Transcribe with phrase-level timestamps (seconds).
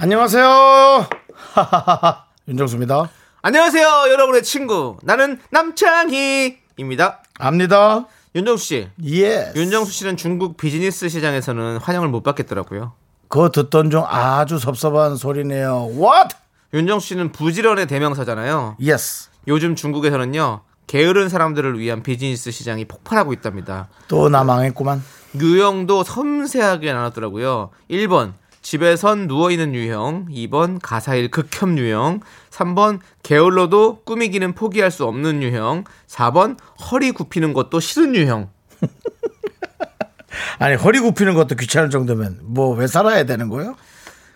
[0.00, 1.08] 안녕하세요.
[2.46, 3.10] 윤정수입니다.
[3.42, 4.96] 안녕하세요, 여러분의 친구.
[5.02, 7.22] 나는 남창희입니다.
[7.40, 8.06] 압니다.
[8.36, 8.88] 윤정수 씨.
[9.06, 9.50] 예.
[9.56, 12.92] 윤정수 씨는 중국 비즈니스 시장에서는 환영을 못 받겠더라고요.
[13.26, 15.88] 그거 듣던 중 아주 섭섭한 소리네요.
[15.90, 16.36] What?
[16.74, 18.76] 윤정수 씨는 부지런의 대명사잖아요.
[18.80, 19.30] Yes.
[19.48, 23.88] 요즘 중국에서는요, 게으른 사람들을 위한 비즈니스 시장이 폭발하고 있답니다.
[24.06, 25.02] 또 나 망했구만.
[25.34, 27.70] 유형도 섬세하게 나눴더라고요.
[27.90, 28.34] 1번
[28.68, 36.58] 집에선 누워있는 유형 2번 가사일 극혐 유형 3번 게을러도 꾸미기는 포기할 수 없는 유형 4번
[36.78, 38.50] 허리 굽히는 것도 싫은 유형.
[40.60, 43.74] 아니 허리 굽히는 것도 귀찮을 정도면 뭐 왜 살아야 되는 거예요?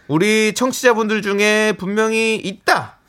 [0.08, 3.00] 우리 청취자분들 중에 분명히 있다.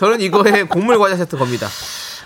[0.00, 1.68] 저는 이거에 곡물 과자 세트 겁니다.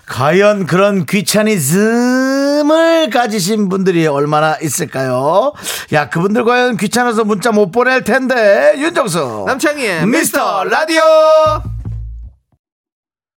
[0.07, 2.30] 과연 그런 귀차니즘
[2.71, 5.53] 을 가지신 분들이 얼마나 있을까요?
[5.93, 8.75] 야, 그분들 과연 귀찮아서 문자 못 보낼 텐데.
[8.77, 9.45] 윤정수.
[9.47, 11.01] 남창희의 미스터 라디오.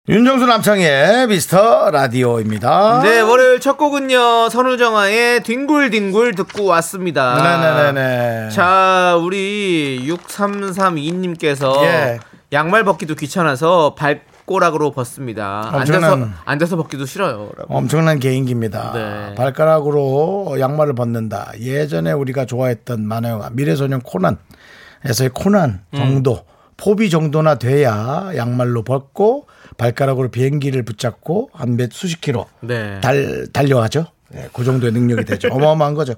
[0.08, 3.02] 윤정수 남창희의 미스터 라디오입니다.
[3.04, 8.48] 네 월요일 첫 곡은요 선우정아의 뒹굴뒹굴 듣고 왔습니다 네네네네.
[8.50, 12.18] 자, 우리 6332님께서 예.
[12.52, 15.68] 양말 벗기도 귀찮아서 발 꼬락으로 벗습니다.
[15.72, 17.50] 앉아서 엄청난- 앉아서 벗기도 싫어요.
[17.56, 17.74] 라고.
[17.76, 18.92] 엄청난 개인기입니다.
[18.92, 19.34] 네.
[19.36, 21.52] 발가락으로 양말을 벗는다.
[21.60, 25.96] 예전에 우리가 좋아했던 만화영화 미래소년 코난에서의 코난 음.
[25.96, 26.44] 정도
[26.76, 29.46] 포비 정도나 돼야 양말로 벗고
[29.78, 33.00] 발가락으로 비행기를 붙잡고 한 몇 수십 킬로 네.
[33.00, 34.06] 달 달려가죠.
[34.32, 35.48] 네, 그 정도의 능력이 되죠.
[35.50, 36.14] 어마어마한 거죠.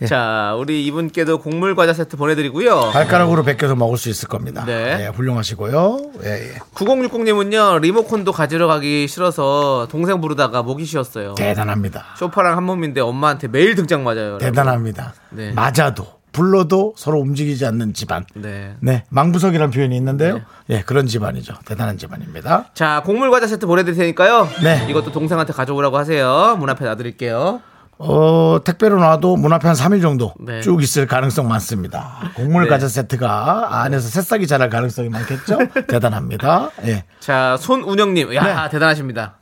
[0.00, 0.06] 예.
[0.06, 2.90] 자, 우리 이분께도 곡물 과자 세트 보내드리고요.
[2.92, 4.64] 발가락으로 벗겨서 먹을 수 있을 겁니다.
[4.64, 5.04] 네.
[5.04, 6.12] 예, 훌륭하시고요.
[6.24, 6.54] 예, 예.
[6.74, 11.34] 9060님은요 리모컨도 가지러 가기 싫어서 동생 부르다가 목이 쉬었어요.
[11.34, 12.04] 대단합니다.
[12.18, 14.38] 쇼파랑 한 몸인데 엄마한테 매일 등장 맞아요.
[14.38, 15.14] 대단합니다.
[15.30, 15.52] 네.
[15.52, 18.24] 맞아도 불러도 서로 움직이지 않는 집안.
[18.34, 18.74] 네.
[18.80, 20.40] 네, 망부석이라는 표현이 있는데요.
[20.70, 21.54] 예, 그런 집안이죠.
[21.64, 22.70] 대단한 집안입니다.
[22.74, 24.48] 자, 곡물 과자 세트 보내드릴 테니까요.
[24.62, 24.86] 네.
[24.88, 26.56] 이것도 동생한테 가져오라고 하세요.
[26.58, 27.60] 문 앞에 놔드릴게요.
[27.98, 30.60] 어, 택배로 놔도 문 앞에 한 3일 정도 네.
[30.60, 32.32] 쭉 있을 가능성 많습니다.
[32.34, 32.68] 곡물 네.
[32.68, 35.58] 과자 세트가 안에서 새싹이 자랄 가능성이 많겠죠?
[35.86, 36.70] 대단합니다.
[36.86, 37.04] 예.
[37.20, 38.70] 자, 손운영님, 야 네.
[38.70, 39.38] 대단하십니다.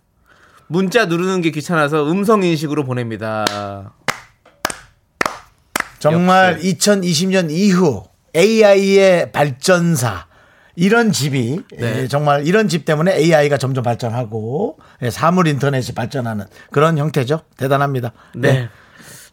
[0.67, 3.93] 문자 누르는 게 귀찮아서 음성 인식으로 보냅니다.
[6.00, 10.27] 정말 2020년 이후 AI의 발전사
[10.75, 12.03] 이런 집이 네.
[12.03, 17.41] 예, 정말 이런 집 때문에 AI가 점점 발전하고 예, 사물 인터넷이 발전하는 그런 형태죠.
[17.56, 18.12] 대단합니다.
[18.34, 18.69] 네.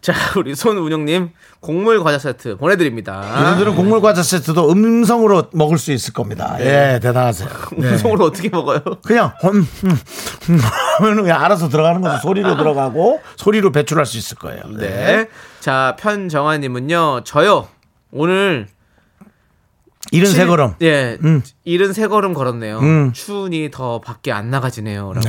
[0.01, 3.23] 자, 우리 손운영님 곡물 과자 세트 보내드립니다.
[3.41, 6.57] 이분들은 곡물 과자 세트도 음성으로 먹을 수 있을 겁니다.
[6.59, 7.49] 예, 대단하세요.
[7.78, 7.89] 네.
[7.89, 8.81] 음성으로 어떻게 먹어요?
[9.03, 9.97] 그냥 음, 음,
[10.49, 10.59] 음
[10.99, 12.19] 하면 그냥 알아서 들어가는 거죠.
[12.22, 14.61] 소리로 들어가고 소리로 배출할 수 있을 거예요.
[14.78, 14.88] 네.
[14.88, 15.29] 네.
[15.59, 17.68] 자, 편정아님은요, 저요
[18.12, 18.68] 오늘
[20.12, 20.73] 이른 칠- 세 걸음.
[20.81, 21.41] 예, 음.
[21.66, 22.79] 이른 세 걸음 걸었네요.
[22.79, 23.13] 음.
[23.13, 25.28] 추운이 더 밖에 안 나가지네요 라고.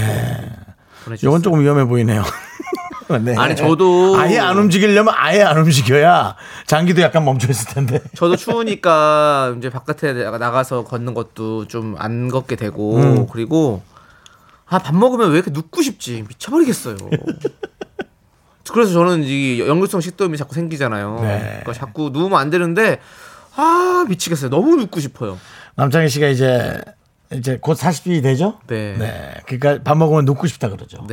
[1.04, 1.16] 보내주셨어요.
[1.30, 2.22] 이건 조금 위험해 보이네요.
[3.24, 3.34] 네.
[3.36, 6.36] 아니, 저도- 아예 안 움직이려면 아예 안 움직여야
[6.66, 8.00] 장기도 약간 멈춰 있을 텐데.
[8.14, 13.26] 저도 추우니까 이제 바깥에 나가- 나가서 걷는 것도 좀 안 걷게 되고 음.
[13.32, 13.82] 그리고
[14.66, 16.96] 아 밥 먹으면 왜 이렇게 눕고 싶지 미쳐버리겠어요.
[18.72, 21.18] 그래서 저는 이 연골성 식도염이 자꾸 생기잖아요.
[21.22, 21.38] 네.
[21.62, 22.98] 그러니까 자꾸 누우면 안 되는데
[23.56, 24.50] 아 미치겠어요.
[24.50, 25.38] 너무 눕고 싶어요.
[25.76, 26.80] 남창희 씨가 이제
[27.32, 28.58] 이제 곧 40이 되죠?
[28.66, 28.94] 네.
[28.98, 29.06] 네.
[29.06, 29.34] 네.
[29.46, 31.06] 그러니까 밥 먹으면 눕고 싶다 그러죠.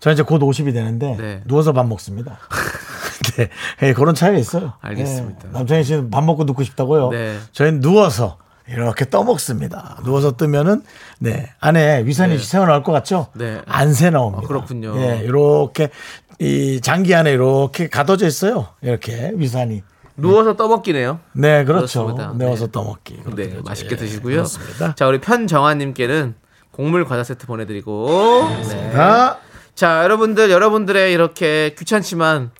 [0.00, 1.42] 저 이제 곧 50이 되는데 네.
[1.46, 2.38] 누워서 밥 먹습니다.
[3.36, 3.48] 네.
[3.82, 4.72] 예, 그런 차이가 있어요.
[4.80, 5.48] 알겠습니다.
[5.48, 7.10] 예, 남창희 씨는 밥 먹고 눕고 싶다고요.
[7.10, 7.38] 네.
[7.52, 9.98] 저희는 누워서 이렇게 떠먹습니다.
[10.04, 10.82] 누워서 뜨면은
[11.18, 12.42] 네 안에 위산이 네.
[12.42, 13.26] 새어 나올 것 같죠?
[13.34, 13.60] 네.
[13.66, 14.42] 안 새 나옵니다.
[14.44, 14.96] 아, 그렇군요.
[14.96, 15.90] 예, 이렇게
[16.40, 18.68] 이 장기 안에 이렇게 가둬져 있어요.
[18.80, 19.82] 이렇게 위산이.
[20.16, 21.20] 누워서 떠먹기네요.
[21.32, 22.06] 네, 그렇죠.
[22.06, 22.32] 그렇습니다.
[22.36, 22.72] 내워서 네.
[22.72, 23.22] 떠먹기.
[23.26, 23.62] 네, 되죠.
[23.62, 24.34] 맛있게 예, 드시고요.
[24.36, 24.94] 그렇습니다.
[24.94, 26.34] 자, 우리 편정아님께는
[26.72, 28.48] 곡물 과자 세트 보내드리고.
[28.70, 28.92] 네.
[28.92, 29.38] 자,
[29.74, 32.50] 자, 여러분들, 여러분들의 이렇게 귀찮지만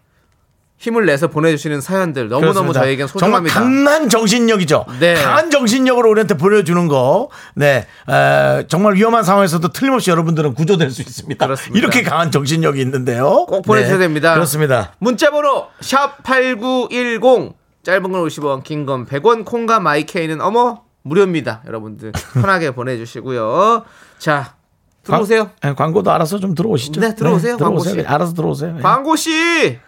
[0.81, 2.81] 힘을 내서 보내주시는 사연들 너무너무 그렇습니다.
[2.81, 3.61] 저희에겐 정말 소중합니다.
[3.61, 4.87] 강한 정신력이죠.
[4.99, 5.13] 네.
[5.15, 7.29] 강한 정신력으로 우리한테 보여주는 거.
[7.55, 7.87] 네.
[8.09, 11.47] 에, 정말 위험한 상황에서도 틀림없이 여러분들은 구조될 수 있습니다.
[11.47, 11.79] 그렇습니다.
[11.79, 13.45] 이렇게 강한 정신력이 있는데요.
[13.47, 14.05] 꼭 보내주셔야 네.
[14.07, 14.33] 됩니다.
[14.33, 14.93] 그렇습니다.
[15.01, 17.53] 문자번호 샵 8910
[17.83, 21.63] 짧은 건 50원, 긴 건 100원, 콩과 마이케이는 어머 무료입니다.
[21.67, 23.85] 여러분들 편하게 보내주시고요.
[24.19, 24.55] 자
[25.03, 25.51] 들어오세요.
[25.61, 27.01] 광, 예, 광고도 알아서 좀 들어오시죠.
[27.03, 28.01] 네, 들어오세요, 광고 씨.
[28.07, 28.77] 알아서 들어오세요.
[28.79, 28.83] 예.
[28.83, 29.79] 광고 씨.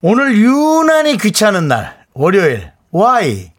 [0.00, 3.50] 오늘 유난히 귀찮은 날 월요일 와이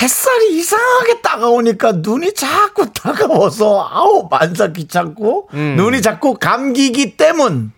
[0.00, 5.74] 햇살이 이상하게 따가우니까 눈이 자꾸 따가워서 아우 만사 귀찮고 음.
[5.78, 7.72] 눈이 자꾸 감기기 때문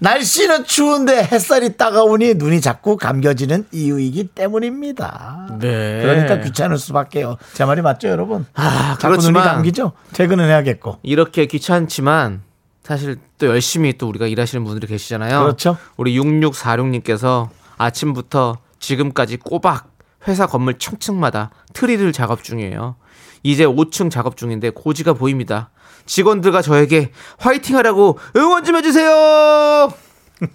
[0.00, 5.56] 날씨는 추운데 햇살이 따가우니 눈이 자꾸 감겨지는 이유이기 때문입니다.
[5.60, 6.02] 네.
[6.02, 7.36] 그러니까 귀찮을 수밖에요.
[7.54, 8.44] 제 말이 맞죠, 여러분?
[8.54, 9.92] 아, 자꾸 그렇지만 눈이 감기죠.
[10.14, 10.98] 퇴근은 해야겠고.
[11.04, 12.42] 이렇게 귀찮지만
[12.88, 15.42] 사실 또 열심히 또 우리가 일하시는 분들이 계시잖아요.
[15.42, 15.76] 그렇죠.
[15.98, 19.90] 우리 6646님께서 아침부터 지금까지 꼬박
[20.26, 22.96] 회사 건물 층층마다 트리를 작업 중이에요.
[23.42, 25.68] 이제 5층 작업 중인데 고지가 보입니다.
[26.06, 29.92] 직원들과 저에게 화이팅 하라고 응원 좀 해주세요!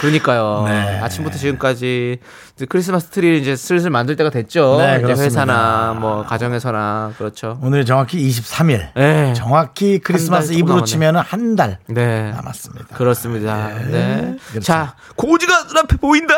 [0.00, 0.64] 그러니까요.
[0.66, 1.00] 네.
[1.00, 2.18] 아침부터 지금까지
[2.64, 4.78] 크리스마스 트리를 이제 슬슬 만들 때가 됐죠.
[4.78, 5.24] 네, 이제 그렇습니다.
[5.42, 7.58] 회사나 뭐 가정에서나 그렇죠.
[7.62, 8.92] 오늘이 정확히 23일.
[8.94, 9.34] 네.
[9.34, 10.86] 정확히 크리스마스 한달 이브로 남았네.
[10.86, 12.30] 치면 한달 네.
[12.30, 12.96] 남았습니다.
[12.96, 13.68] 그렇습니다.
[13.90, 14.36] 네.
[14.48, 14.60] 그렇죠.
[14.64, 16.34] 자, 고지가 눈앞에 보인다.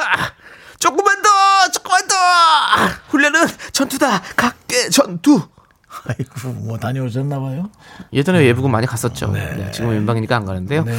[0.81, 2.15] 조금만 더, 조금만 더.
[3.11, 4.21] 훈련은 전투다.
[4.37, 5.41] 각개 전투.
[6.07, 7.69] 아이고, 뭐 다녀오셨나 봐요.
[8.13, 9.33] 예전에 예비군 많이 갔었죠.
[9.33, 10.85] 네, 지금 민방위니까 안 가는데요.
[10.85, 10.95] 네.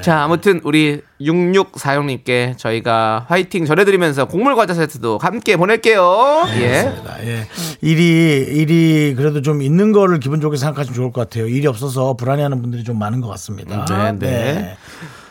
[0.00, 6.44] 자, 아무튼 우리 6646님께 저희가 화이팅 전해드리면서 곡물 과자 세트도 함께 보낼게요.
[6.56, 6.92] 예.
[7.22, 7.46] 예.
[7.80, 11.46] 일이, 일이 그래도 좀 있는 거를 기분 좋게 생각하시면 좋을 것 같아요.
[11.46, 13.84] 일이 없어서 불안해하는 분들이 좀 많은 것 같습니다.
[13.84, 14.76] 네, 네.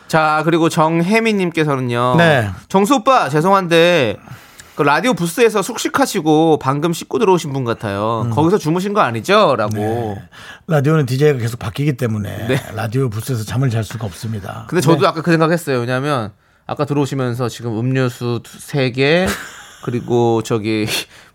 [0.08, 2.14] 자, 그리고 정혜민님께서는요.
[2.18, 2.48] 네.
[2.68, 4.16] 정수 오빠, 죄송한데,
[4.74, 8.22] 그 라디오 부스에서 숙식하시고 방금 씻고 들어오신 분 같아요.
[8.26, 8.30] 음.
[8.30, 9.54] 거기서 주무신 거 아니죠?
[9.56, 9.76] 라고.
[9.76, 10.22] 네.
[10.66, 12.56] 라디오는 DJ가 계속 바뀌기 때문에 네.
[12.74, 14.64] 라디오 부스에서 잠을 잘 수가 없습니다.
[14.68, 15.78] 근데 저도 아까 그 생각했어요.
[15.78, 16.32] 왜냐면
[16.66, 19.26] 아까 들어오시면서 지금 음료수 두- 세 개,
[19.84, 20.86] 그리고 저기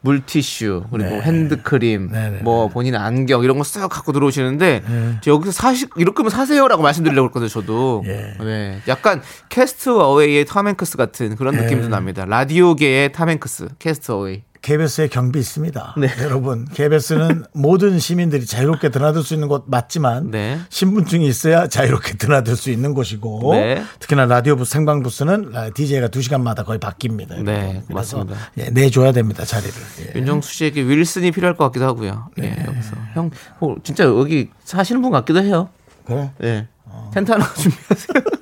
[0.01, 4.84] 물티슈, 그리고 핸드크림, 네, 네, 뭐 본인 안경 이런 거 싹 갖고 들어오시는데
[5.22, 7.50] 저 여기서 사시 이럴 거면 사세요라고 말씀드리려고 했거든요.
[7.50, 8.04] 저도.
[8.07, 8.34] 예.
[8.40, 8.81] 네.
[8.88, 11.62] 약간 캐스트 어웨이의 탐 행크스 같은 그런 예.
[11.62, 12.25] 느낌도 납니다.
[12.25, 14.44] 라디오계의 탐 행크스, 캐스트 어웨이.
[14.61, 15.95] KBS에 경비 있습니다.
[15.97, 16.09] 네.
[16.21, 20.59] 여러분, KBS는 모든 시민들이 자유롭게 드나들 수 있는 곳 맞지만 네.
[20.69, 23.83] 신분증이 있어야 자유롭게 드나들 수 있는 곳이고 네.
[24.00, 27.41] 특히나 라디오 부스 생방 부스는 DJ가 2시간마다 거의 바뀝니다.
[27.44, 28.35] 네, 맞습니다.
[28.57, 29.73] 예, 내줘야 됩니다, 자리를.
[30.01, 30.19] 예.
[30.19, 32.29] 윤정수 씨에게 윌슨이 필요할 것 같기도 하고요.
[32.38, 32.55] 네.
[32.57, 35.69] 예, 여기서 형, 어, 진짜 여기 사시는 분 같기도 해요.
[36.05, 36.31] 그래?
[36.44, 36.67] 예.
[37.13, 38.23] 텐트 하나 준비하세요.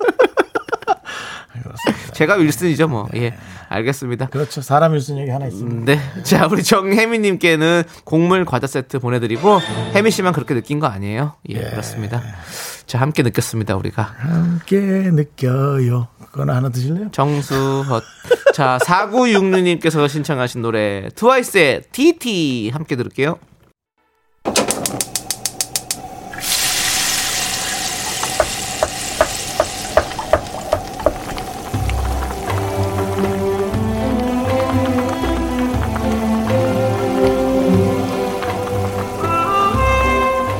[2.18, 3.06] 제가 윌슨이죠, 뭐.
[3.14, 3.32] 예.
[3.68, 4.26] 알겠습니다.
[4.26, 4.60] 그렇죠.
[4.60, 5.84] 사람 일순 얘기 하나 있습니다.
[5.84, 6.22] 네.
[6.24, 9.60] 자, 우리 정혜미님께는 곡물 과자 세트 보내드리고,
[9.94, 11.36] 혜미 씨만 그렇게 느낀 거 아니에요?
[11.48, 12.20] 예, 그렇습니다.
[12.86, 14.02] 자, 함께 느꼈습니다, 우리가.
[14.18, 16.08] 함께 느껴요.
[16.32, 17.10] 그거나 하나 드실래요?
[17.12, 18.02] 정수헛.
[18.52, 23.38] 자, 4966님께서 신청하신 노래, 트와이스의 TT 함께 들을게요.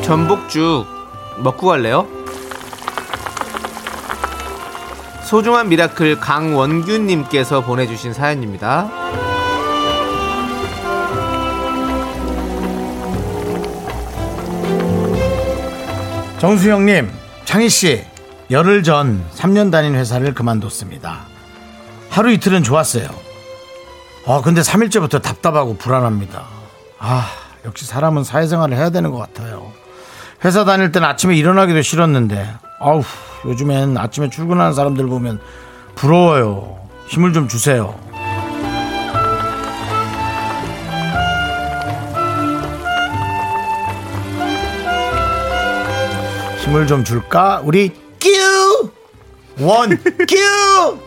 [0.08, 0.86] 전복죽
[1.36, 2.06] 먹고 갈래요?
[5.22, 8.88] 소중한 미라클 강원균님께서 보내주신 사연입니다.
[16.38, 17.12] 정수영님,
[17.44, 18.06] 창희씨,
[18.50, 21.26] 열흘 전 3년 다닌 회사를 그만뒀습니다.
[22.08, 23.10] 하루 이틀은 좋았어요.
[24.26, 26.46] 아, 근데 3일째부터 답답하고 불안합니다.
[26.98, 27.30] 아,
[27.66, 29.47] 역시 사람은 사회생활을 해야 되는 것 같아요.
[30.44, 32.48] 회사 다닐 땐 아침에 일어나기도 싫었는데,
[32.80, 33.02] 아우,
[33.44, 35.40] 요즘엔 아침에 출근하는 사람들 보면
[35.94, 36.78] 부러워요.
[37.08, 37.98] 힘을 좀 주세요.
[46.60, 47.60] 힘을 좀 줄까?
[47.64, 48.90] 우리 큐!
[49.64, 50.98] 원, 큐!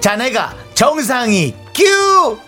[0.00, 2.38] 자네가 정상이 큐!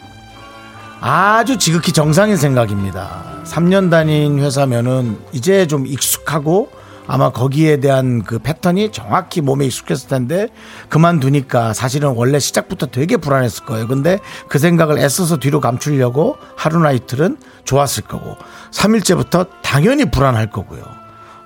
[1.01, 3.38] 아주 지극히 정상인 생각입니다.
[3.49, 6.71] 3년 다닌 회사면은 이제 좀 익숙하고
[7.07, 10.49] 아마 거기에 대한 그 패턴이 정확히 몸에 익숙했을 텐데
[10.91, 13.87] 그만두니까 사실은 원래 시작부터 되게 불안했을 거예요.
[13.87, 18.37] 근데 그 생각을 애써서 뒤로 감추려고 하루나 이틀은 좋았을 거고
[18.73, 20.83] 3일째부터 당연히 불안할 거고요.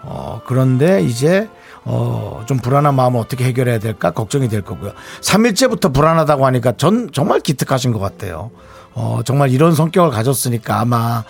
[0.02, 1.48] 어, 그런데 이제
[1.84, 4.92] 어, 좀 불안한 마음을 어떻게 해결해야 될까 걱정이 될 거고요.
[5.20, 8.50] 3일째부터 불안하다고 하니까 전 정말 기특하신 것 같아요.
[8.94, 11.22] 어, 정말 이런 성격을 가졌으니까 아마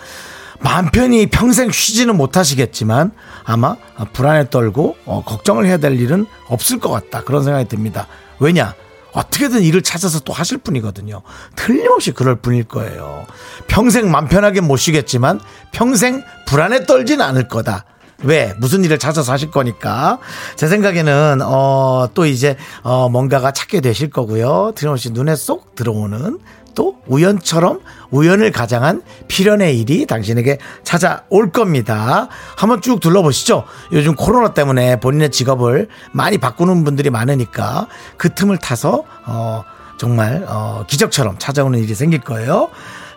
[0.91, 3.11] 편히 평생 쉬지는 못하시겠지만
[3.43, 3.75] 아마
[4.13, 7.23] 불안에 떨고 어, 걱정을 해야 될 일은 없을 것 같다.
[7.23, 8.07] 그런 생각이 듭니다.
[8.39, 8.73] 왜냐?
[9.11, 11.21] 어떻게든 일을 찾아서 또 하실 분이거든요.
[11.55, 13.27] 틀림없이 그럴 분일 거예요.
[13.67, 15.39] 평생 맘 편하게 못 쉬겠지만
[15.71, 17.85] 평생 불안에 떨진 않을 거다.
[18.23, 20.17] 왜 무슨 일을 찾아서 하실 거니까
[20.55, 26.37] 제 생각에는 어 또 이제 어 뭔가가 찾게 되실 거고요 틀림없이 눈에 쏙 들어오는
[26.75, 32.27] 또 우연처럼 우연을 가장한 필연의 일이 당신에게 찾아올 겁니다.
[32.57, 33.65] 한번 쭉 둘러보시죠.
[33.91, 37.87] 요즘 코로나 때문에 본인의 직업을 많이 바꾸는 분들이 많으니까
[38.17, 39.63] 그 틈을 타서 어
[39.97, 42.69] 정말 어 기적처럼 찾아오는 일이 생길 거예요.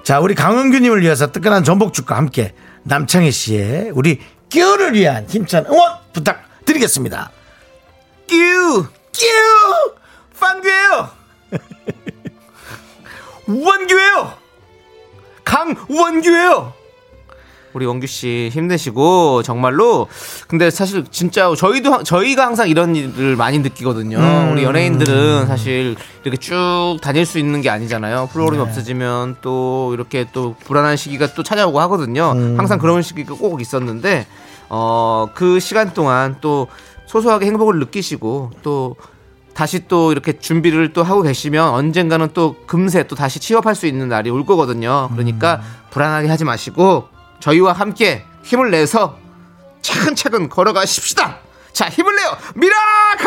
[0.02, 7.30] 자, 우리 강은규님을 위해서 뜨끈한 전복죽과 함께 남창희 씨의 우리 끼우를 위한 힘찬 응원 부탁드리겠습니다.
[8.28, 9.94] 끼우 끼우
[10.38, 11.08] 빵규예요
[13.46, 14.32] 원규예요
[15.44, 16.72] 강원규예요
[17.72, 20.08] 우리 원규 씨 힘내시고 정말로
[20.48, 24.18] 근데 사실 진짜 저희도 저희가 항상 이런 일을 많이 느끼거든요.
[24.50, 28.30] 우리 연예인들은 사실 이렇게 쭉 다닐 수 있는 게 아니잖아요.
[28.32, 32.30] 프로그램이 없어지면 또 이렇게 또 불안한 시기가 또 찾아오고 하거든요.
[32.56, 34.26] 항상 그런 시기가 꼭 있었는데
[34.70, 36.68] 어 그 시간 동안 또
[37.04, 38.96] 소소하게 행복을 느끼시고 또
[39.56, 44.06] 다시 또 이렇게 준비를 또 하고 계시면 언젠가는 또 금세 또 다시 취업할 수 있는
[44.10, 45.08] 날이 올 거거든요.
[45.12, 47.08] 그러니까 불안하게 하지 마시고
[47.40, 49.16] 저희와 함께 힘을 내서
[49.80, 51.38] 차근차근 걸어가십시다.
[51.72, 52.36] 자, 힘을 내요.
[52.54, 53.26] miracle!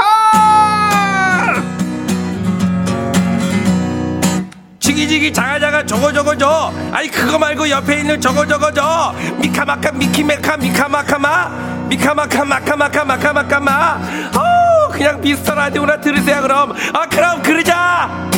[4.80, 10.58] 지기지기 자가자가 저거 저거 저 아니 그거 말고 옆에 있는 저거 저거 저 미카마카 미키메카
[10.58, 14.00] 미카마카마 미카마카 마카마카 마카마카 마
[14.36, 18.30] 어 그냥 미스터 라디오나 들으세요 그럼 아 그럼 그러자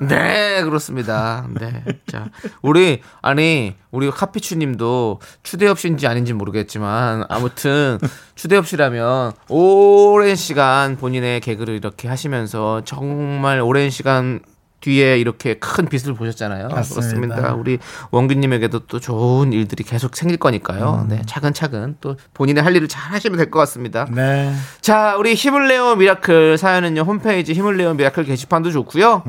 [0.00, 1.46] 네, 그렇습니다.
[1.60, 1.84] 네.
[2.06, 2.30] 자,
[2.62, 7.98] 우리, 아니, 우리 카피추 님도 추대엽 씨인지 아닌지 모르겠지만, 아무튼,
[8.34, 14.40] 추대엽 씨라면, 오랜 시간 본인의 개그를 이렇게 하시면서, 정말 오랜 시간
[14.80, 16.68] 뒤에 이렇게 큰 빛을 보셨잖아요.
[16.68, 17.00] 맞습니다.
[17.00, 17.54] 그렇습니다.
[17.54, 17.78] 우리
[18.10, 21.06] 원규님에게도 또 좋은 일들이 계속 생길 거니까요.
[21.08, 24.06] 네, 차근차근 또 본인의 할 일을 잘 하시면 될 것 같습니다.
[24.10, 24.52] 네.
[24.80, 27.02] 자, 우리 힘을 내요 miracle 사연은요.
[27.02, 29.24] 홈페이지 힘을 내요 미라클 게시판도 좋고요.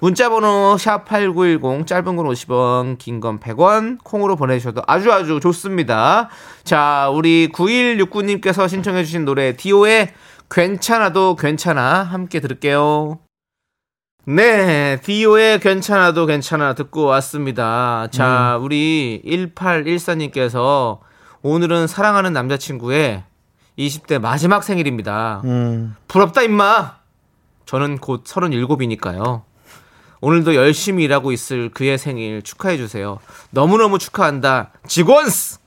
[0.00, 5.40] 문자 번호 sharp 8910 짧은 건 50원, 긴 건 100원 콩으로 보내 주셔도 아주 아주
[5.40, 6.28] 좋습니다.
[6.64, 10.08] 자, 우리 9169님께서 신청해 주신 노래 디오의
[10.50, 13.18] 괜찮아도 괜찮아 함께 들을게요.
[14.28, 18.08] 네, 디오의 괜찮아도 괜찮아 듣고 왔습니다.
[18.10, 20.98] 자, 우리 1814님께서
[21.42, 23.22] 오늘은 사랑하는 남자친구의
[23.78, 25.42] 20대 마지막 생일입니다.
[25.44, 25.94] 음.
[26.08, 26.96] 부럽다 임마.
[27.66, 29.42] 저는 곧 37이니까요.
[30.20, 33.20] 오늘도 열심히 일하고 있을 그의 생일 축하해 주세요.
[33.50, 34.72] 너무너무 축하한다.
[34.88, 35.60] 직원스.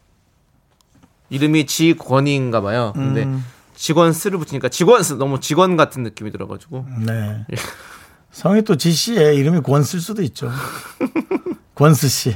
[1.30, 2.92] 이름이 지권인가 봐요.
[2.94, 3.26] 근데
[3.76, 6.86] 직원스를 붙이니까 직원스 너무 직원 같은 느낌이 들어 가지고.
[7.06, 7.46] 네.
[8.32, 10.52] 성이 또 지 씨의 이름이 권쓸 수도 있죠.
[11.76, 12.36] 권스 씨.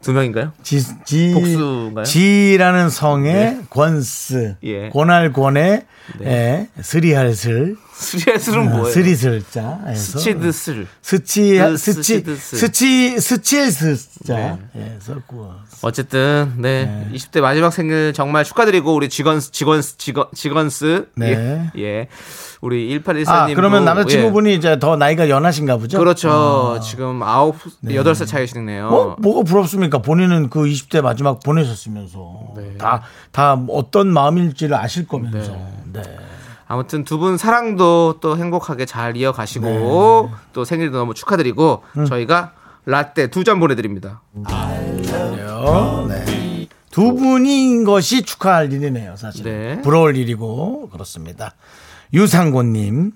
[0.00, 0.52] 두 명인가요?
[0.62, 2.04] 지, 지, 복수인가요?
[2.04, 4.54] 지라는 성의 권스.
[4.62, 4.88] 예.
[4.90, 5.84] 권할 권에,
[6.22, 7.76] 예, 스리할 슬.
[7.92, 8.90] 스리슬은 뭐예요?
[8.90, 9.80] 스리슬자.
[9.96, 10.86] 스치드 슬.
[11.02, 12.22] 스치, 그 스치.
[12.38, 14.36] 스치, 스치엘 스자.
[14.36, 14.58] 네.
[14.76, 15.50] 예, 섞고.
[15.82, 21.70] 어쨌든 네, 20대 마지막 생일 정말 축하드리고 우리 직원스 직원스 직원 직원스 네.
[21.76, 22.08] 예, 예.
[22.62, 25.98] 우리 1814님 아, 그러면 남자친구분이 이제 더 나이가 연하신가 보죠?
[25.98, 26.78] 그렇죠.
[26.82, 27.56] 지금 아홉
[27.92, 28.88] 여덟 살 차이시네요.
[28.88, 29.98] 뭐, 뭐가 부럽습니까?
[29.98, 32.54] 본인은 그 20대 마지막 보내셨으면서.
[32.78, 35.52] 다, 다 어떤 마음일지를 아실 거면서.
[35.92, 36.02] 네.
[36.68, 40.36] 아무튼 두 분 사랑도 또 행복하게 잘 이어가시고 네.
[40.52, 42.04] 또 생일도 너무 축하드리고 음.
[42.06, 42.52] 저희가
[42.86, 44.22] 라떼 두 잔 보내드립니다.
[44.44, 46.06] 그래요.
[46.08, 46.66] 네.
[46.90, 49.44] 두 분인 것이 축하할 일이네요, 사실.
[49.44, 49.82] 네.
[49.82, 51.52] 부러울 일이고, 그렇습니다.
[52.12, 53.12] 유상곤님.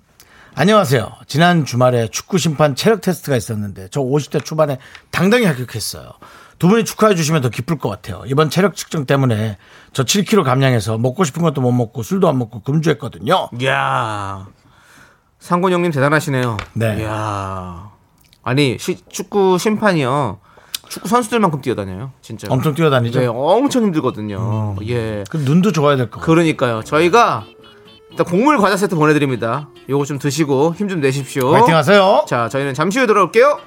[0.55, 1.13] 안녕하세요.
[1.27, 4.79] 지난 주말에 축구 심판 체력 테스트가 있었는데 저 50대 초반에
[5.11, 6.11] 당당히 합격했어요.
[6.59, 8.23] 두 분이 축하해 주시면 더 기쁠 것 같아요.
[8.27, 9.57] 이번 체력 측정 때문에
[9.93, 13.49] 저 7kg 감량해서 먹고 싶은 것도 못 먹고 술도 안 먹고 금주했거든요.
[13.61, 14.47] 이야
[15.39, 16.57] 상곤 형님 대단하시네요.
[16.75, 16.99] 네.
[17.01, 17.91] 이야
[18.43, 20.41] 아니 시- 축구 심판이요.
[20.89, 22.11] 축구 선수들만큼 뛰어다녀요.
[22.21, 22.49] 진짜.
[22.51, 23.21] 엄청 뛰어다니죠.
[23.21, 24.77] 네, 엄청 힘들거든요.
[24.89, 25.23] 예.
[25.31, 26.27] 그 눈도 좋아야 될 것 같아요.
[26.27, 26.83] 그러니까요.
[26.83, 27.47] 저희가
[28.11, 29.69] 일단 곡물 과자 세트 보내드립니다.
[29.89, 31.51] 요거 좀 드시고 힘 좀 내십시오.
[31.53, 32.25] 파이팅 하세요.
[32.27, 33.59] 자, 저희는 잠시 후에 돌아올게요.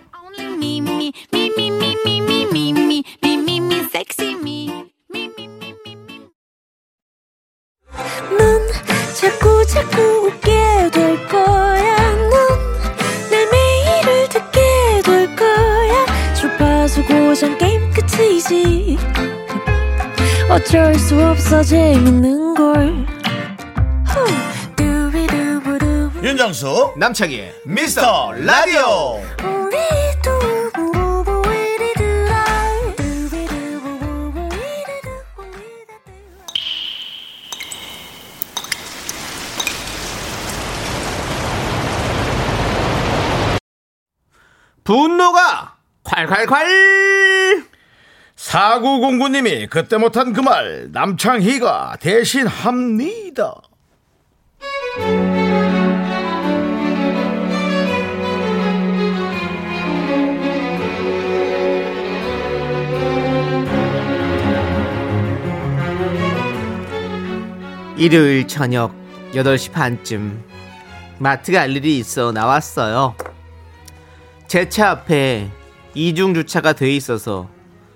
[9.19, 11.95] 자꾸 자꾸 웃게 될 거야.
[13.31, 14.59] 넌내 매일을 듣게
[15.05, 16.05] 될 거야.
[16.33, 18.97] 주파수 고정 게임 끝이지.
[20.49, 23.02] 어쩔 수 없어 재밌는 걸.
[26.33, 29.21] 윤정수 남창희의 미스터 라디오.
[44.83, 47.65] 분노가 콸콸콸
[48.35, 53.61] 4909님이 그때 못한 그 말 남창희가 대신 합니다
[68.03, 68.91] 일요일 저녁
[69.33, 70.43] 8시 반쯤
[71.19, 73.15] 마트 갈 일이 있어 나왔어요.
[74.49, 75.49] 제 차 앞에
[75.93, 77.47] 이중 주차가 돼 있어서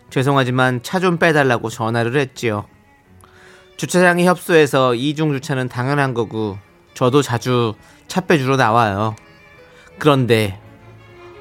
[0.09, 2.63] 죄송하지만 차 좀 빼달라고 전화를 했지요.
[3.75, 6.57] 주차장이 협소해서 이중 주차는 당연한 거고
[6.93, 7.73] 저도 자주
[8.07, 9.13] 차 빼주러 나와요.
[9.99, 10.57] 그런데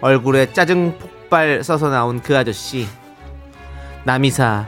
[0.01, 2.89] 얼굴에 짜증 폭발 써서 나온 그 아저씨
[4.03, 4.67] 남이사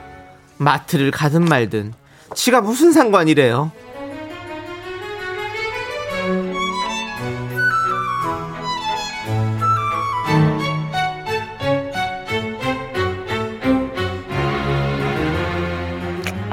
[0.57, 1.93] 마트를 가든 말든
[2.33, 3.73] 지가 무슨 상관이래요.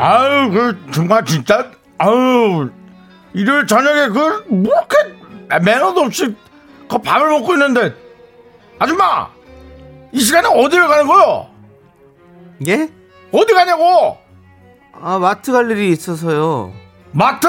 [0.06, 2.70] 아유 그 정말 진짜 아유
[3.34, 4.96] 일요일 저녁에 그 뭐렇게
[5.64, 6.36] 매너도 없이
[6.88, 7.92] 그 밥을 먹고 있는데
[8.78, 9.28] 아줌마
[10.12, 11.50] 이 시간에 어디를 가는 거요?
[12.68, 12.88] 예?
[13.32, 14.16] 어디 가냐고?
[14.92, 16.72] 아 마트 갈 일이 있어서요.
[17.10, 17.48] 마트?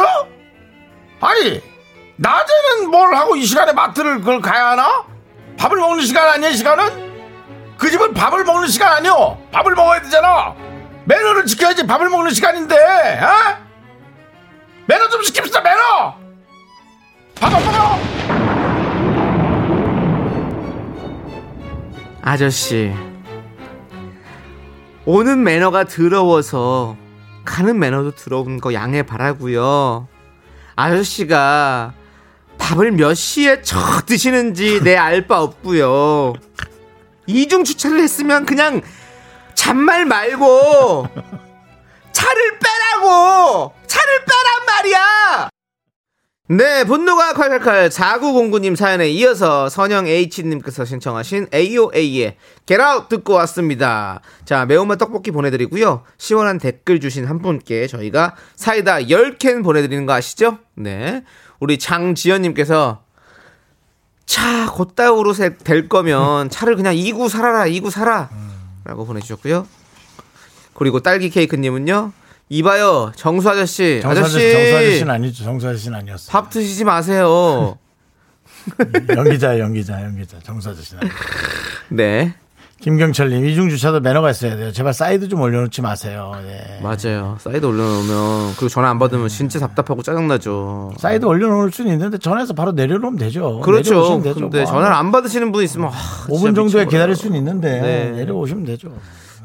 [1.21, 1.61] 아니
[2.15, 5.05] 낮에는 뭘 하고 이 시간에 마트를 그걸 가야 하나?
[5.57, 7.77] 밥을 먹는 시간 아니야 이 시간은?
[7.77, 10.55] 그 집은 밥을 먹는 시간 아니요 밥을 먹어야 되잖아
[11.07, 13.57] 매너를 지켜야지 밥을 먹는 시간인데 어?
[14.87, 16.15] 매너 좀 지킵시다 매너
[17.35, 17.97] 밥 안 먹어
[22.21, 22.91] 아저씨
[25.05, 26.97] 오는 매너가 더러워서
[27.45, 30.09] 가는 매너도 더러운 거 양해 바라고요.
[30.75, 31.93] 아저씨가
[32.57, 36.33] 밥을 몇 시에 척 드시는지 내 알 바 없고요.
[37.27, 38.81] 이중 주차를 했으면 그냥
[39.67, 41.09] 잔말 말고
[42.13, 45.49] 차를 빼라고 차를 빼란 말이야.
[46.47, 54.21] 네, 분노가 칼칼칼 4909님 사연에 이어서 선영 H님께서 신청하신 AOA의 Get Out 듣고 왔습니다.
[54.45, 56.05] 자, 매운맛 떡볶이 보내드리고요.
[56.17, 60.59] 시원한 댓글 주신 한 분께 저희가 사이다 10캔 보내드리는 거 아시죠?
[60.75, 61.25] 네.
[61.59, 63.03] 우리 장지연님께서
[64.25, 65.33] 차 곧다우로
[65.65, 68.29] 될 거면 차를 그냥 이구 살아라, 이구 살아.
[68.87, 69.67] 라고 보내주셨고요.
[70.73, 72.13] 그리고 딸기 케이크님은요.
[72.49, 73.99] 이봐요, 정수 아저씨.
[74.01, 74.51] 정수 아저씨 아저씨.
[74.53, 77.77] 정수 아저씨는 아니죠 정수 아저씨는 아니었어 밥 드시지 마세요.
[79.15, 81.15] 연기자 연기자 연기자 정수 아저씨는 아니죠.
[81.89, 82.33] 네.
[82.79, 86.79] 김경철님 이중 주차도 매너가 있어야 돼요 제발 사이드 좀 올려놓지 마세요 예.
[86.81, 87.37] 맞아요.
[87.39, 90.93] 사이드 올려놓으면 그리고 전화 안 받으면 진짜 답답하고 짜증나죠.
[90.97, 93.59] 사이드 올려놓을 수는 있는데 전화해서 바로 내려놓으면 되죠.
[93.61, 94.21] 그렇죠.
[94.21, 94.39] 되죠.
[94.41, 94.65] 근데 뭐.
[94.65, 95.91] 전화를 안 받으시는 분 있으면 아,
[96.27, 96.87] 5분 진짜 정도에 미쳐버려요.
[96.87, 98.11] 기다릴 수는 있는데 네.
[98.11, 98.91] 내려오시면 되죠.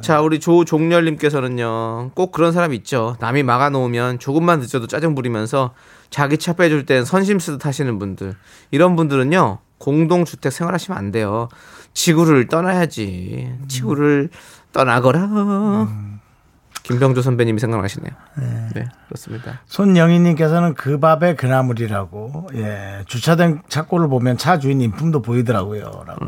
[0.03, 2.11] 자, 우리 조종렬님께서는요.
[2.15, 3.17] 꼭 그런 사람 있죠.
[3.21, 5.75] 남이 막아놓으면 조금만 늦어도 짜증 부리면서
[6.11, 8.35] 자기 차 빼줄 땐 선심 쓰듯 하시는 분들.
[8.73, 9.59] 이런 분들은요.
[9.79, 11.49] 공동주택 생활하시면 안 돼요.
[11.95, 13.53] 지구를 떠나야지.
[13.69, 14.31] 지구를
[14.73, 15.89] 떠나거라.
[16.83, 18.13] 김병조 선배님이 생각나시네요.
[18.75, 19.61] 네, 그렇습니다.
[19.67, 26.27] 손영희님께서는 그 밥의 그나물이라고 예 주차된 차고를 보면 차 주인 인품도 보이더라고요.라고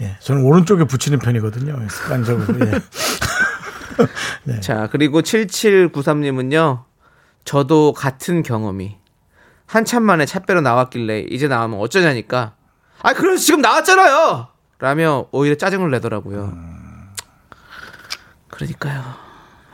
[0.00, 0.04] 예.
[0.04, 1.76] 예, 저는 오른쪽에 붙이는 편이거든요.
[1.88, 2.72] 습관적으로 예.
[4.44, 4.60] 네.
[4.60, 6.84] 자, 그리고 7793님은요.
[7.44, 8.98] 저도 같은 경험이
[9.66, 12.55] 한참 만에 차 빼러 나왔길래 이제 나오면 어쩌냐니까.
[13.06, 14.48] 아, 그래서 지금 나왔잖아요.
[14.80, 16.52] 라며 오히려 짜증을 내더라고요.
[18.48, 19.02] 그러니까요.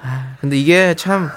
[0.03, 1.31] 아, 근데 이게 참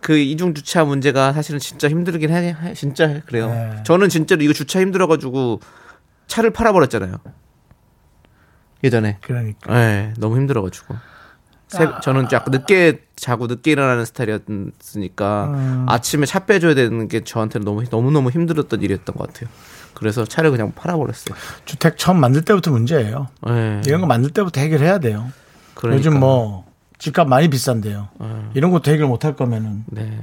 [0.00, 2.56] 그 이중 주차 문제가 사실은 진짜 힘들긴 해.
[2.60, 3.46] 해- 진짜 그래요.
[3.50, 3.82] 네.
[3.86, 5.60] 저는 진짜로 이거 주차 힘들어가지고
[6.26, 7.18] 차를 팔아버렸잖아요.
[8.82, 9.18] 예전에.
[9.22, 10.96] 그러니까 네, 너무 힘들어가지고.
[11.68, 17.84] 새- 저는 약간 늦게 자고 늦게 일어나는 스타일이었으니까 아침에 차 빼줘야 되는 게 저한테는 너무
[17.88, 19.48] 너무 너무 힘들었던 일이었던 것 같아요.
[19.94, 21.34] 그래서 차를 그냥 팔아버렸어요.
[21.64, 23.28] 주택 처음 만들 때부터 문제예요.
[23.46, 25.26] 네, 이런 거 만들 때부터 해결해야 돼요.
[25.74, 25.98] 그러니까.
[25.98, 26.64] 요즘 뭐
[26.98, 28.08] 집값 많이 비싼데요.
[28.54, 30.16] 이런 것도 해결 못 할 거면은 네,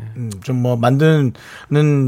[0.43, 1.34] 좀뭐 만드는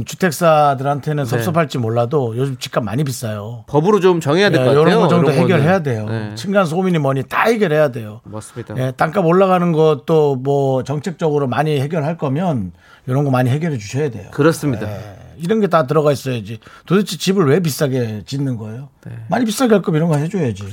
[0.06, 3.66] 주택사들한테는 섭섭할지 몰라도 요즘 집값 많이 비싸요.
[3.68, 4.82] 법으로 좀 정해야 될 것 같아요.
[4.88, 5.32] 이런 거 정도.
[5.32, 6.06] 해결해야 돼요.
[6.08, 8.22] 네, 층간 소음이니 뭐니 다 해결해야 돼요.
[8.24, 8.76] 맞습니다.
[8.78, 12.72] 예, 땅값 올라가는 것도 뭐 정책적으로 많이 해결할 거면
[13.08, 14.30] 이런 거 많이 해결해 주셔야 돼요.
[14.32, 14.90] 그렇습니다.
[14.90, 16.60] 예, 이런 게 다 들어가 있어야지.
[16.86, 18.90] 도대체 집을 왜 비싸게 짓는 거예요?
[19.30, 20.64] 많이 비싸게 할 거면 이런 거 해줘야지.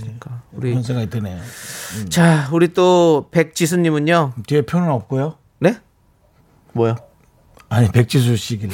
[0.53, 1.41] 우리- 그런 생각이 드네요.
[2.09, 4.35] 자, 우리 또 백지수님은요.
[4.47, 5.37] 뒤에 표는 없고요.
[5.61, 5.79] 네?
[6.73, 6.97] 뭐요?
[7.71, 8.73] 아니 백지수 씨길래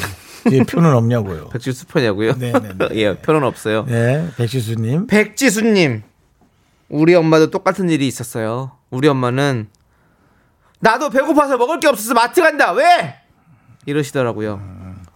[0.49, 1.49] 뒤에 표는 없냐고요.
[1.55, 2.35] 백지수 표냐고요?
[2.39, 2.89] 네, 네, 네.
[3.01, 3.85] 예, 표는 없어요.
[3.87, 5.07] 네, 백지수님.
[5.07, 6.03] 백지수님,
[6.89, 8.73] 우리 엄마도 똑같은 일이 있었어요.
[8.91, 9.69] 우리 엄마는
[10.81, 12.73] 나도 배고파서 먹을 게 없어서 마트 간다.
[12.73, 13.17] 왜?
[13.87, 14.74] 이러시더라고요.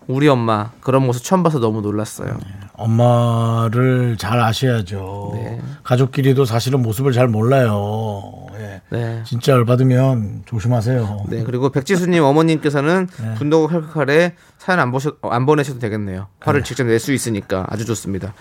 [0.09, 2.39] 우리 엄마 그런 모습 처음 봐서 너무 놀랐어요.
[2.73, 5.33] 엄마를 잘 아셔야죠.
[5.35, 5.61] 네.
[5.83, 8.47] 가족끼리도 사실은 모습을 잘 몰라요.
[8.59, 8.81] 예.
[8.91, 9.23] 네.
[9.25, 11.25] 진짜 열받으면 조심하세요.
[11.29, 13.35] 네 그리고 백지수님 어머님께서는 네.
[13.35, 16.29] 분노가 칼칼칼에 사연 안 보셔 안 보내셔도 되겠네요.
[16.41, 18.33] 화를 직접 낼 수 있으니까 아주 좋습니다.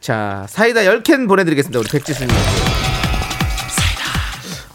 [0.00, 1.80] 자 사이다 10캔 보내드리겠습니다.
[1.80, 2.32] 우리 백지수님.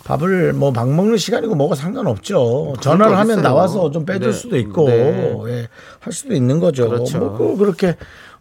[0.05, 2.73] 밥을 뭐 밥 먹는 시간이고 뭐가 상관없죠.
[2.81, 3.41] 전화를 하면.
[3.41, 4.37] 나와서 좀 빼줄 네.
[4.37, 5.43] 수도 있고 네.
[5.47, 5.67] 예,
[5.99, 6.89] 할 수도 있는 거죠.
[6.89, 7.19] 그렇죠.
[7.19, 7.95] 뭐 그- 그렇게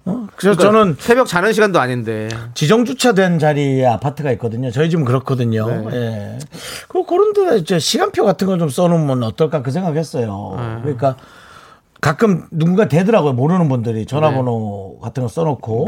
[0.05, 0.27] 어?
[0.35, 4.73] 그래서 그러니까 저는 새벽 자는 시간도 아닌데 지정 주차된 자리에 아파트가 있거든요.
[4.73, 5.67] 저희 집은 그렇거든요.
[5.91, 5.97] 네.
[5.97, 6.39] 예.
[6.89, 10.55] 그 그런데 이제 시간표 같은 거 좀 써놓으면 어떨까 그 생각했어요.
[10.59, 10.79] 네.
[10.83, 11.17] 그러니까
[12.01, 13.35] 가끔 누군가 되더라고요.
[13.35, 15.87] 모르는 분들이 전화번호 같은 거 써놓고.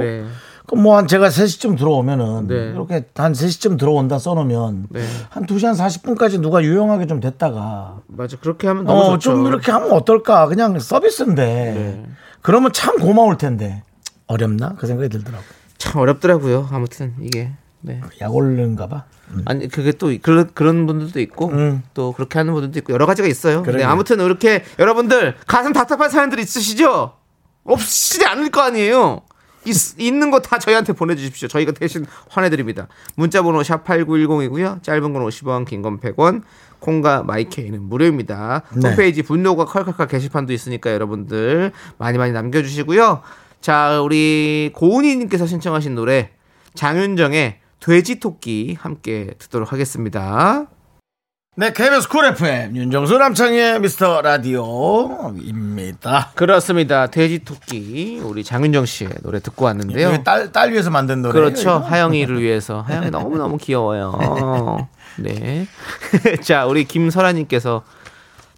[0.65, 0.67] 네.
[0.67, 2.55] 그럼 뭐 한 제가 3시쯤 들어오면은 네.
[2.71, 5.03] 이렇게 한 3시쯤 들어온다 써놓으면 네.
[5.29, 9.31] 한 2시 한 40분까지 누가 유용하게 좀 됐다가 맞아 그렇게 하면 너무 어, 좋죠.
[9.33, 10.47] 좀 이렇게 하면 어떨까?
[10.47, 11.45] 그냥 서비스인데.
[11.45, 12.07] 네.
[12.43, 13.83] 그러면 참 고마울 텐데.
[14.27, 14.75] 어렵나?
[14.79, 15.47] 그 생각이 들더라고요.
[15.77, 16.69] 참 어렵더라고요.
[16.73, 18.01] 아무튼 이게 네.
[18.23, 19.05] 약 올른가 봐.
[19.45, 21.83] 아니 그게 또 그런 그런 분들도 있고 음.
[21.93, 23.59] 또 그렇게 하는 분들도 있고 여러 가지가 있어요.
[23.59, 23.89] 네, 그러게요.
[23.89, 27.13] 아무튼 이렇게 여러분들 가슴 답답한 사연들 있으시죠?
[27.65, 29.21] 없으시지 않을 거 아니에요.
[29.67, 31.49] 있, 있는 거 다 저희한테 보내주십시오.
[31.49, 32.89] 저희가 대신 화내드립니다.
[33.17, 34.83] 문자번호 sharp #8910이고요.
[34.83, 36.43] 짧은 건 50원, 긴 건 100원.
[36.81, 38.63] 콩과 마이케이는 무료입니다.
[38.75, 38.89] 네.
[38.91, 43.23] 홈페이지 분노가 콸콸콸 게시판도 있으니까 여러분들 많이 많이 남겨주시고요.
[43.63, 46.31] 자, 우리 고은희님께서 신청하신 노래
[46.75, 50.67] 장윤정의 돼지 토끼 함께 듣도록 하겠습니다.
[51.57, 56.33] 네, KBS Cool FM 윤정수 남창희 미스터 라디오입니다.
[56.35, 57.07] 그렇습니다.
[57.07, 60.25] 돼지 토끼 우리 장윤정 씨의 노래 듣고 왔는데요.
[60.25, 61.33] 딸, 딸 위해서 만든 노래.
[61.33, 61.79] 그렇죠.
[61.79, 62.81] 하영이를 위해서.
[62.81, 64.89] 하영이 너무 너무 귀여워요.
[65.21, 65.69] 네.
[66.43, 67.85] 자, 우리 김설아님께서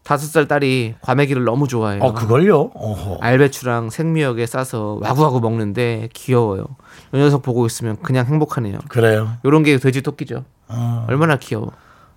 [0.02, 2.02] 다섯 살 딸이 과메기를 너무 좋아해요.
[2.02, 2.70] 어, 그걸요?
[2.72, 3.18] 어허.
[3.20, 6.64] 알배추랑 생미역에 싸서 와구와구 먹는데 귀여워요.
[7.12, 8.78] 이 녀석 보고 있으면 그냥 행복하네요.
[8.88, 9.32] 그래요.
[9.44, 10.44] 요런 게 돼지 토끼죠.
[10.68, 11.72] 어, 얼마나 귀여워.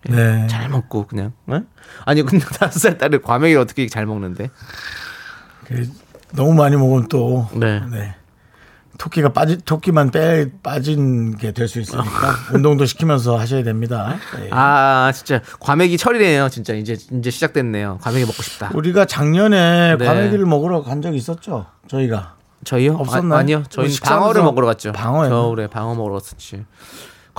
[0.07, 0.47] 네.
[0.47, 1.33] 잘 먹고 그냥.
[1.47, 1.61] 어?
[2.05, 4.49] 아니 근데 다섯 살 딸이 과메기를 어떻게 잘 먹는데?
[5.65, 5.89] 그,
[6.33, 7.47] 너무 많이 먹으면 또.
[7.53, 7.81] 네.
[7.91, 8.15] 네.
[8.97, 14.17] 토끼가 빠지, 토끼만 빼, 빠진 게 될 수 있으니까 운동도 시키면서 하셔야 됩니다.
[14.35, 14.49] 네.
[14.51, 16.49] 아 진짜 과메기 철이네요.
[16.49, 17.99] 진짜 이제 이제 시작됐네요.
[18.01, 18.71] 과메기 먹고 싶다.
[18.73, 20.05] 우리가 작년에 네.
[20.05, 21.65] 과메기를 먹으러 간 적이 있었죠.
[21.87, 22.35] 저희가.
[22.65, 22.95] 저희요?
[22.95, 23.37] 없었나요?
[23.37, 23.63] 아, 아니요.
[23.69, 24.91] 저희는 우리 식사하면서 방어를 먹으러 갔죠.
[24.91, 25.29] 방어였나?
[25.33, 26.65] 겨울에 방어 먹으러 갔었지.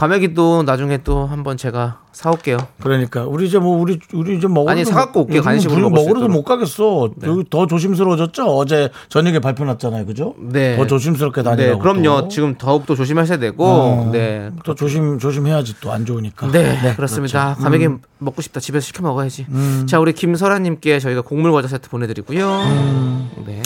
[0.01, 2.57] 과메기 도 나중에 또 한번 제가 사올게요.
[2.83, 5.43] 그러니까 우리 이제 뭐 우리 우리 이제 먹으러 아니, 사갖고 올게요.
[5.43, 6.29] 간식으로 먹으러도.
[6.29, 7.11] 못 가겠어.
[7.23, 8.47] 여기 더 조심스러워졌죠.
[8.47, 10.35] 어제 저녁에 발표 났잖아요, 그죠?
[10.39, 10.75] 네.
[10.79, 11.81] 더 조심스럽게 네, 다니라고.
[11.81, 12.23] 그럼요.
[12.23, 12.29] 또.
[12.29, 16.51] 지금 더욱 더 조심하셔야 되고, 어, 네, 또 조심 조심해야지 또 안 좋으니까.
[16.51, 17.49] 네, 그렇습니다.
[17.57, 17.63] 그렇죠.
[17.63, 17.99] 과메기 음.
[18.21, 18.59] 먹고 싶다.
[18.61, 19.47] 집에서 시켜 먹어야지.
[19.87, 22.49] 자, 우리 김설아님께 저희가 곡물 과자 세트 보내드리고요.
[22.49, 23.31] 음.
[23.45, 23.61] 네.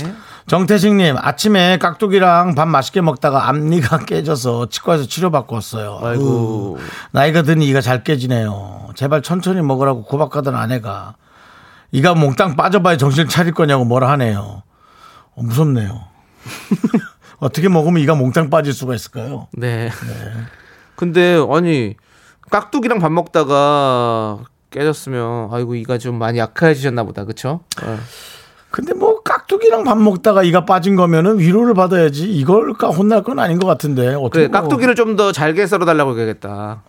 [0.46, 6.00] 정태식님 아침에 깍두기랑 밥 맛있게 먹다가 앞니가 깨져서 치과에서 치료받고 왔어요.
[6.02, 6.76] 아이고.
[6.78, 8.90] 으, 나이가 드니 이가 잘 깨지네요.
[8.94, 11.14] 제발 천천히 먹으라고 구박하던 아내가
[11.92, 14.62] 이가 몽땅 빠져봐야 정신 차릴 거냐고 뭐라 하네요.
[15.35, 16.02] 어, 무섭네요.
[17.38, 19.48] 어떻게 먹으면 이가 몽땅 빠질 수가 있을까요?
[19.52, 19.90] 네.
[20.94, 21.96] 근데 아니
[22.50, 24.38] 깍두기랑 밥 먹다가
[24.70, 27.24] 깨졌으면 아이고 이가 좀 많이 약해지셨나 보다.
[27.24, 27.61] 그쵸?
[27.83, 27.98] 어.
[28.70, 32.24] 근데 뭐 깍두기랑 밥 먹다가 이가 빠진 거면은 위로를 받아야지.
[32.33, 34.09] 이걸까 혼날 건 아닌 것 같은데.
[34.14, 36.83] 어떻게 그래 깍두기를 좀 더 잘게 썰어 달라고 그러겠다.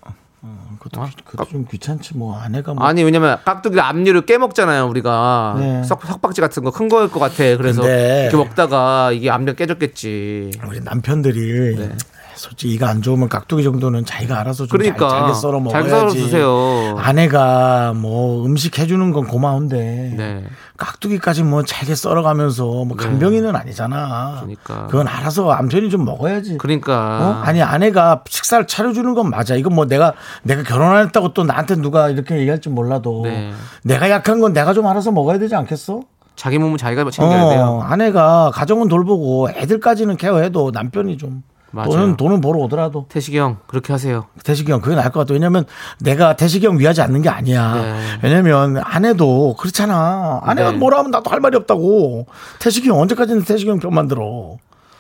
[0.80, 2.40] 그것도, 귀- 그것도 좀 귀찮지 뭐.
[2.40, 2.84] 아내가 뭐.
[2.86, 5.56] 아니 왜냐면 깍두기 앞니를 깨먹잖아요 우리가.
[5.60, 5.84] 네.
[5.84, 7.36] 석, 석박지 같은 거 큰 거일 것 같아.
[7.58, 10.52] 그래서 이렇게 먹다가 이게 앞니가 깨졌겠지.
[10.68, 11.90] 우리 남편들이 네.
[12.36, 15.90] 솔직히 이가 안 좋으면 깍두기 정도는 자기가 알아서 좀 그러니까 잘, 게 썰어 잘 먹어야지.
[15.90, 20.44] 썰어 드세요 아내가 뭐 음식 해주는 건 고마운데 네.
[20.78, 24.36] 깍두기까지 뭐 잘게 썰어가면서 뭐 간병인은 아니잖아.
[24.42, 24.88] 그러니까.
[24.88, 26.58] 그건 알아서 남편이 좀 먹어야지.
[26.58, 27.42] 그러니까 어?
[27.44, 29.56] 아니 아내가 식사를 차려주는 건 맞아.
[29.56, 33.54] 이건 뭐 내가 내가 결혼 안 했다고 또 나한테 누가 이렇게 얘기할지 몰라도 네.
[33.84, 36.02] 내가 약한 건 내가 좀 알아서 먹어야 되지 않겠어?
[36.36, 41.44] 자기 몸은 자기가 챙겨야 어, 돼요 아내가 가정은 돌보고 애들까지는 케어해도 남편이 좀
[41.76, 41.90] 맞아요.
[41.90, 44.28] 돈은 돈은 벌어 오더라도 태식이 형 그렇게 하세요.
[44.44, 45.34] 태식이 형 그게 나을 것 같아.
[45.34, 45.66] 왜냐면
[46.00, 47.74] 내가 태식이 형 위하지 않는 게 아니야.
[47.74, 48.20] 네.
[48.24, 50.40] 왜냐면 아내도 그렇잖아.
[50.44, 50.78] 아내가 네.
[50.78, 52.28] 뭐라 하면 나도 할 말이 없다고.
[52.60, 54.58] 태식이 형 언제까지는 태식이 형 편만 들어.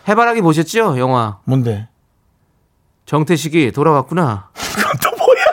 [0.08, 1.00] 해바라기 보셨죠?
[1.00, 1.88] 영화 뭔데?
[3.06, 4.50] 정태식이 돌아왔구나.
[5.02, 5.46] 또 뭐야?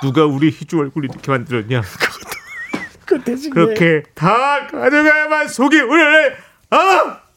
[0.00, 1.82] 누가 우리 희주 얼굴 이렇게 만들었냐?
[3.04, 6.30] 그 태식이 그렇게 다 가져가야만 속이 우려해.
[6.70, 7.27] 아!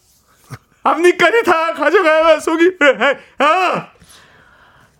[0.83, 2.71] 앞니까지 다 가져가야만 속이.
[3.39, 3.87] 아!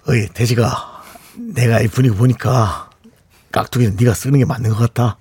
[0.08, 1.02] 어이 태식아
[1.38, 2.90] 내가 이 분위기 보니까
[3.52, 5.18] 깍두기는 네가 쓰는 게 맞는 것 같다.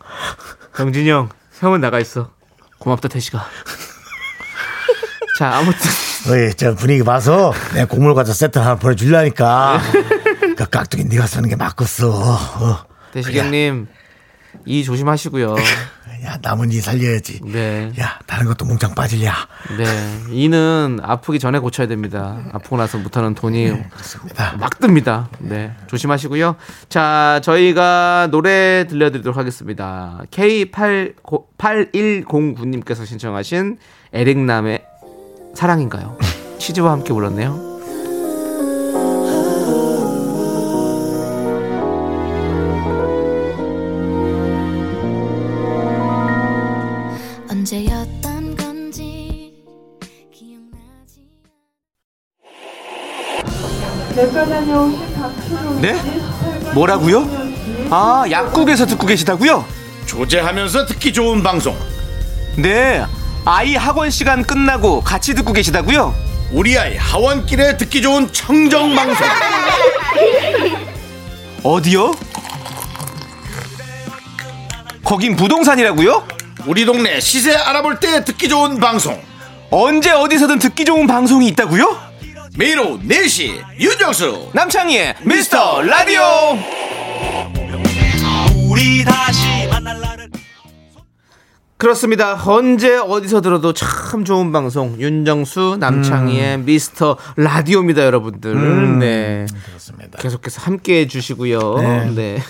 [0.77, 2.33] 정진이 형, 형은 나가 있어.
[2.79, 3.45] 고맙다 태식아.
[5.39, 5.79] 자 아무튼
[6.31, 9.81] 어이 저 분위기 봐서 내가 곡물 과자 세트 하나 보내주려니까
[10.57, 12.11] 그 깍두기 네가 쓰는 게 맞겠어.
[12.11, 12.85] 어.
[13.13, 13.87] 태식 형님
[14.67, 15.57] 이 조심하시고요.
[16.25, 17.41] 야 남은 이 살려야지.
[17.45, 19.33] 네, 야 다른 것도 몽창 빠질랴.
[19.79, 19.85] 네
[20.31, 22.43] 이는 아프기 전에 고쳐야 됩니다.
[22.53, 24.55] 아프고 나서 못하는 돈이 그렇습니다.
[24.59, 25.31] 막 듭니다.
[25.39, 26.57] 네, 조심하시고요.
[26.89, 30.21] 자, 저희가 노래 들려드리도록 하겠습니다.
[30.31, 33.79] K8109님께서 신청하신
[34.13, 34.85] 에릭남의
[35.55, 36.19] 사랑인가요?
[36.59, 37.70] 치즈와 함께 불렀네요.
[55.81, 55.95] 네?
[56.75, 57.29] 뭐라고요?
[57.91, 59.65] 아, 약국에서 듣고 계시다고요?
[60.07, 61.77] 조제하면서 듣기 좋은 방송.
[62.57, 63.05] 네.
[63.45, 66.15] 아이 학원 시간 끝나고 같이 듣고 계시다고요?
[66.53, 69.27] 우리 아이 하원길에 듣기 좋은 청정 방송.
[71.63, 72.13] 어디요?
[75.05, 76.27] 거긴 부동산이라고요?
[76.67, 79.21] 우리 동네 시세 알아볼 때 듣기 좋은 방송.
[79.71, 82.10] 언제 어디서든 듣기 좋은 방송이 있다고요?
[82.59, 86.21] 매일 오후 4시 윤정수 남창희의 미스터 라디오
[91.77, 92.39] 그렇습니다.
[92.45, 98.99] 언제 어디서 들어도 참 좋은 방송 윤정수 남창희의 미스터 라디오입니다, 여러분들.
[98.99, 99.47] 네.
[99.65, 100.19] 그렇습니다.
[100.19, 101.77] 계속해서 함께 해주시고요.
[101.79, 102.11] 네.
[102.11, 102.43] 네.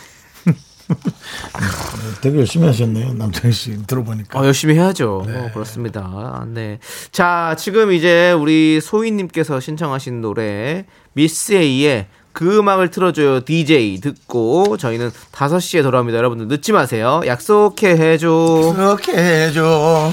[2.21, 3.15] 되게 열심히 하셨네요.
[3.15, 4.39] 남창희 씨 들어보니까.
[4.39, 5.27] 어, 열심히 해야죠.
[5.27, 6.45] 어, 그렇습니다.
[6.49, 6.79] 네.
[7.13, 15.11] 자, 지금 이제 우리 소희님께서 신청하신 노래, 미스 A의 그 음악을 틀어줘요, DJ 듣고 저희는
[15.33, 16.19] 5시에 돌아옵니다.
[16.19, 17.23] 여러분들 늦지 마세요.
[17.27, 18.73] 약속해 해줘.
[18.77, 20.13] 그렇게 해줘.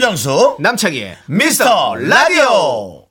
[0.00, 3.02] 윤정수 남창희의 미스터 라디오.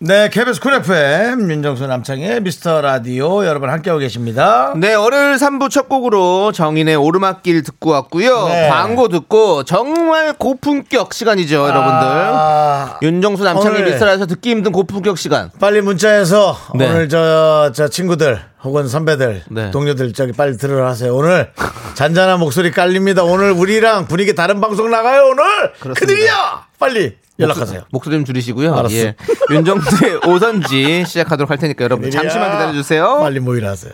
[0.00, 4.72] 네, KBS Cool FM 윤정수 남창희 미스터 라디오 여러분 함께하고 계십니다.
[4.76, 8.48] 네, 월요일 3부 첫 곡으로 정인의 오르막길 듣고 왔고요.
[8.48, 8.68] 네.
[8.70, 12.06] 광고 듣고 정말 고품격 시간이죠, 여러분들.
[12.08, 15.52] 아, 윤정수 남창희 오늘- 미스터라에서 듣기 힘든 고품격 시간.
[15.60, 16.88] 빨리 문자해서 네.
[16.90, 19.70] 오늘 저, 저 친구들 혹은 선배들, 네.
[19.70, 21.14] 동료들 저기 빨리 들으라 하세요.
[21.14, 21.52] 오늘
[21.94, 23.22] 잔잔한 목소리 깔립니다.
[23.22, 25.26] 오늘 우리랑 분위기 다른 방송 나가요.
[25.26, 26.66] 오늘 큰일이야.
[26.78, 27.84] 빨리 연락하세요.
[27.90, 28.74] 목소리 좀 줄이시고요.
[28.74, 28.94] 알았어.
[28.94, 29.16] 예.
[29.50, 32.22] 윤정수의 오선지 시작하도록 할 테니까 여러분 큰일이야.
[32.22, 33.18] 잠시만 기다려 주세요.
[33.20, 33.92] 빨리 모이라 하세요.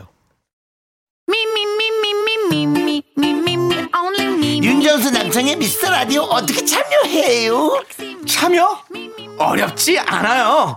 [4.63, 7.83] 윤정수 남성의 미스터 라디오 어떻게 참여해요?
[8.27, 8.79] 참여?
[9.39, 10.77] 어렵지 않아요.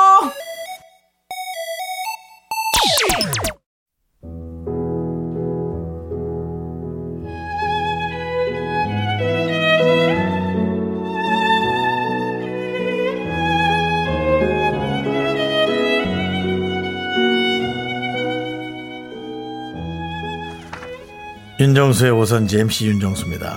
[21.61, 23.55] 윤정수의 오선지 MC 윤정수입니다.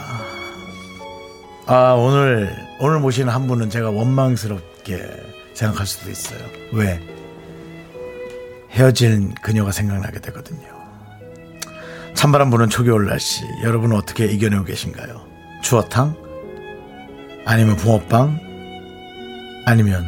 [1.64, 5.08] 아 오늘 오늘 모시는 한 분은 제가 원망스럽게
[5.54, 6.38] 생각할 수도 있어요.
[6.72, 7.00] 왜?
[8.72, 10.66] 헤어진 그녀가 생각나게 되거든요.
[12.12, 15.26] 찬바람 부는 초겨울 날씨 여러분은 어떻게 이겨내고 계신가요?
[15.62, 16.14] 추어탕?
[17.46, 18.38] 아니면 붕어빵?
[19.64, 20.04] 아니면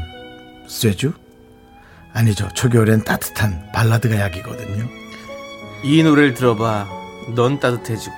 [0.68, 1.14] 쇠주?
[2.12, 2.46] 아니죠.
[2.52, 4.86] 초겨울엔 따뜻한 발라드가 약이거든요.
[5.82, 7.05] 이 노래를 들어봐.
[7.34, 8.14] 넌 따뜻해지고.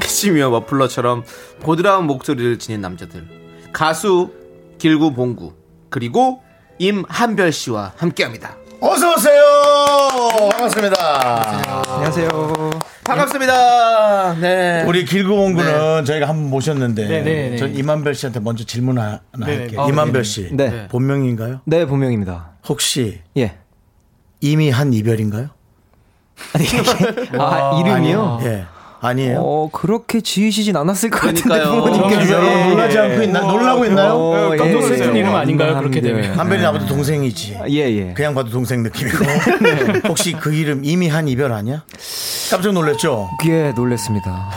[0.00, 1.24] 캐시미어 머플러처럼
[1.60, 3.26] 보드라운 목소리를 지닌 남자들.
[3.72, 4.32] 가수
[4.78, 5.52] 길구 봉구.
[5.90, 6.42] 그리고
[6.78, 8.56] 임한별 씨와 함께 합니다.
[8.80, 9.40] 어서 오세요.
[10.50, 11.84] 반갑습니다.
[11.94, 12.28] 안녕하세요.
[13.04, 14.34] 반갑습니다.
[14.40, 14.84] 네.
[14.88, 17.56] 우리 길구봉구는 저희가 한 번 모셨는데 네, 네, 네.
[17.56, 19.82] 전 이만별 씨한테 먼저 질문 하나 할게요.
[19.82, 20.88] 아, 이만별 네, 씨 네.
[20.88, 21.60] 본명인가요?
[21.64, 22.52] 네, 본명입니다.
[22.68, 23.58] 혹시 예.
[24.40, 25.50] 이미 한 이별인가요?
[27.38, 28.40] 아, 이름이요?
[28.44, 28.64] 예.
[29.04, 29.38] 아니에요.
[29.40, 31.82] 어, 그렇게 지으시진 않았을 것 같은데 그러니까요.
[31.82, 32.32] 부모님께서.
[32.34, 33.40] 여러분 놀라지 않고 있나?
[33.40, 34.12] 놀라고 있나요?
[34.12, 35.14] 어, 깜짝 예.
[35.14, 35.18] 예.
[35.18, 35.76] 이름 아닌가요?
[35.78, 36.00] 그렇게.
[36.00, 36.38] 되면.
[36.38, 37.58] 한별이 나보다 동생이지.
[37.60, 38.14] 아, 예, 예.
[38.14, 39.18] 그냥 봐도 동생 느낌이고.
[40.08, 41.82] 혹시 그 이름 이미 한 이별 아니야?
[42.50, 43.28] 깜짝 놀랐죠?
[43.48, 44.50] 예, 놀랬습니다.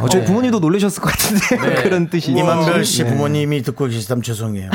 [0.00, 2.32] 어, 저희 부모님도 놀라셨을 것 같은데 그런 뜻이.
[2.32, 3.10] 이만별 씨 네.
[3.10, 4.70] 부모님이 듣고 계시다면 죄송해요.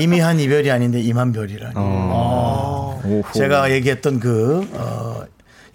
[0.00, 1.72] 이미 한 이별이 아닌데 이만별이라니.
[1.76, 3.00] 어.
[3.04, 3.22] 오호.
[3.34, 5.03] 제가 얘기했던 그 어,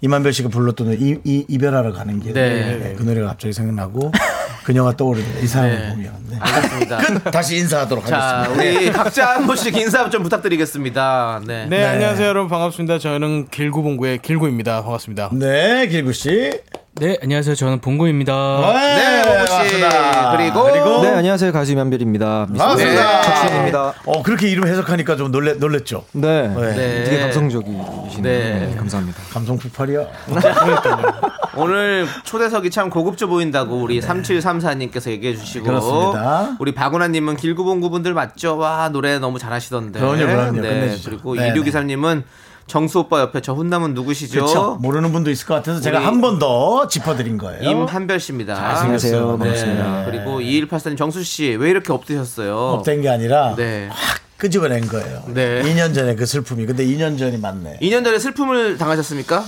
[0.02, 2.32] 이만별 씨가 불렀던 이, 이, 이별하러 가는 길.
[2.32, 2.94] 네.
[2.96, 4.12] 그 노래가 갑자기 생각나고
[4.64, 5.42] 그녀가 떠오르더라고요.
[5.42, 5.88] 이 사람을 네.
[5.90, 6.12] 보면.
[6.30, 6.36] 네.
[6.40, 7.30] 알겠습니다.
[7.30, 8.62] 다시 인사하도록 자, 하겠습니다.
[8.62, 11.42] 우리 각자 한 분씩 인사 좀 부탁드리겠습니다.
[11.46, 11.66] 네.
[11.66, 12.98] 네, 안녕하세요 여러분 반갑습니다.
[12.98, 14.82] 저는 길구봉구의 길구입니다.
[14.82, 15.30] 반갑습니다.
[15.32, 16.52] 네, 길구 씨.
[16.94, 17.54] 네, 안녕하세요.
[17.54, 18.32] 저는 봉구입니다.
[18.74, 19.50] 네, 봉구 씨.
[19.50, 20.36] 반갑습니다.
[20.36, 21.52] 그리고 그리고 네, 안녕하세요.
[21.52, 22.46] 가수 이만별입니다.
[22.48, 23.22] 반갑습니다.
[23.22, 23.94] 첫 출연입니다.
[24.04, 26.04] 어, 그렇게 이름 해석하니까 좀 놀래, 놀랬죠?
[26.12, 26.48] 네.
[26.48, 26.74] 네.
[26.74, 27.04] 네.
[27.04, 28.22] 되게 감성적이시네요.
[28.22, 28.66] 네.
[28.66, 28.74] 네.
[28.76, 29.18] 감사합니다.
[29.32, 30.04] 감성 폭발이야.
[31.56, 35.70] 오늘 초대석이 참 고급져 보인다고 우리 3734님께서 얘기해 주시고 네.
[35.70, 36.56] 그렇습니다.
[36.58, 38.58] 우리 박은하 님은 길구봉구 분들 맞죠?
[38.58, 40.00] 와 노래 너무 잘하시던데.
[40.00, 40.60] 그럼요, 그럼요.
[40.60, 40.68] 네.
[40.68, 41.10] 끝내주죠.
[41.10, 42.24] 그리고 네, 2623님은
[42.70, 44.32] 정수 오빠 옆에 저 훈남은 누구시죠?
[44.32, 44.78] 그렇죠.
[44.80, 47.62] 모르는 분도 있을 것 같아서 제가 한 번 더 짚어드린 거예요.
[47.68, 48.54] 임한별 씨입니다.
[48.54, 49.32] 안녕하세요.
[49.32, 49.38] 네.
[49.38, 50.04] 반갑습니다.
[50.06, 52.56] 그리고 2184님 정수 씨 왜 이렇게 없으셨어요?
[52.56, 53.88] 업된 게 아니라 네.
[53.90, 55.24] 확 끄집어낸 거예요.
[55.26, 55.62] 네.
[55.62, 56.64] 2년 전에 그 슬픔이.
[56.64, 57.80] 근데 2년 전이 맞네.
[57.82, 59.44] 2년 전에 슬픔을 당하셨습니까?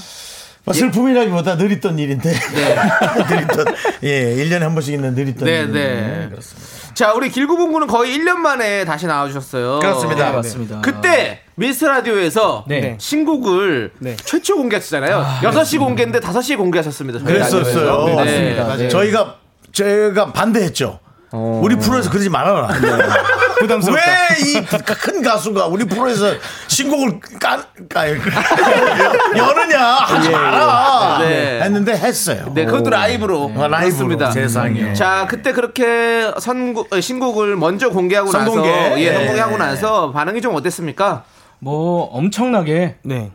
[0.64, 2.30] 뭐 슬픔이라기보다 늘 있던 일인데.
[3.28, 3.64] 늘 있던,
[4.02, 5.72] 예, 1년에 한 번씩 있는 늘 있던 네, 일.
[5.72, 6.26] 네.
[6.30, 6.68] 그렇습니다.
[6.94, 9.78] 자, 우리 길구봉구는 거의 1년 만에 다시 나와주셨어요.
[9.78, 10.30] 그렇습니다.
[10.30, 10.80] 네, 맞습니다.
[10.82, 12.96] 그때 미스터 라디오에서 네.
[12.98, 14.16] 신곡을 네.
[14.25, 15.25] 최초 공개했잖아요.
[15.42, 17.20] 6시 공개인데 5시에 공개하셨습니다.
[17.25, 18.05] 그랬었어요.
[18.07, 18.14] 네.
[18.16, 18.64] 맞습니다.
[18.64, 18.88] 맞아요.
[18.88, 19.37] 저희가,
[19.72, 20.98] 저희가 반대했죠.
[21.31, 22.66] 우리 프로에서 그러지 말아라.
[23.62, 24.03] 부담스럽다.
[24.05, 24.61] 왜 이
[25.01, 26.33] 큰 가수가 우리 프로에서
[26.66, 28.09] 신곡을 까, 까,
[29.37, 31.61] 여느냐 하지 마라 네.
[31.62, 32.51] 했는데 했어요.
[32.55, 33.53] 네, 그것도 라이브로.
[33.57, 33.79] 아, 라이브로.
[34.09, 34.31] 그렇습니다.
[34.33, 34.92] 세상에.
[34.94, 38.68] 자, 그때 그렇게 선곡, 어, 신곡을 먼저 공개하고 선공개.
[38.68, 39.16] 나서, 예, 네.
[39.18, 41.22] 선공개하고 나서 반응이 좀 어땠습니까?
[41.62, 43.31] 뭐 엄청나게 네.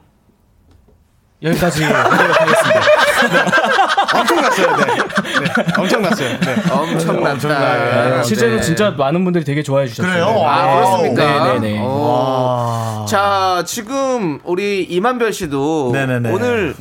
[1.41, 2.81] 여기까지 하도록 하겠습니다.
[4.19, 4.75] 엄청났어요.
[4.75, 4.85] 네.
[4.85, 5.73] 네.
[5.77, 6.39] 엄청났어요.
[6.39, 6.55] 네.
[6.69, 7.31] 엄청났다.
[7.31, 8.23] 엄청나게.
[8.23, 8.61] 실제로 네.
[8.61, 10.11] 진짜 많은 분들이 되게 좋아해 주셨어요.
[10.11, 10.45] 그래요?
[10.45, 11.53] 아, 그렇습니까?
[11.53, 11.79] 네네네.
[11.83, 13.05] 오.
[13.07, 16.29] 자, 지금 우리 이만별 씨도 네네네.
[16.33, 16.75] 오늘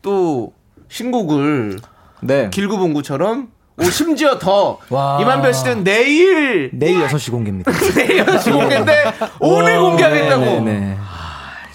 [0.00, 0.52] 또
[0.90, 1.80] 신곡을
[2.20, 2.50] 네.
[2.50, 5.18] 길구봉구처럼 오, 심지어 더 와.
[5.20, 7.72] 이만별 씨는 내일 내일 6시 공개입니다.
[7.96, 9.04] 내일 6시 공개인데
[9.40, 10.96] 오늘 공개하겠다고 네, 네.
[10.96, 11.23] 그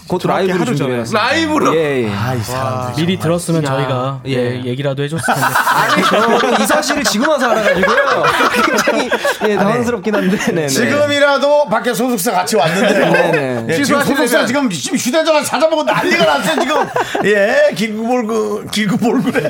[0.10, 0.78] 것도 라이브로 하루 전에.
[0.78, 1.24] 준비해놨습니다.
[1.24, 2.10] 라이브로 예, 예.
[2.14, 2.94] 아, 이 사람들.
[3.06, 4.32] 미리 들었으면 저희가 예.
[4.34, 5.42] 예, 얘기라도 해줬을 텐데.
[5.56, 6.04] 아니
[6.42, 8.24] 저는 이 사실을 지금 와서 알아가지고요.
[8.66, 9.10] 굉장히
[9.48, 10.38] 예, 당황스럽긴 한데.
[10.38, 10.68] 네, 네.
[10.68, 13.12] 지금이라도 밖에 소속사 같이 왔는데요.
[13.14, 13.66] 네네.
[13.70, 16.88] 예, 지금 소속사 지금, 지금 휴대전화 찾아보고 난리가 났어요, 지금.
[17.26, 19.50] 예, 길구볼구, 길구볼구래.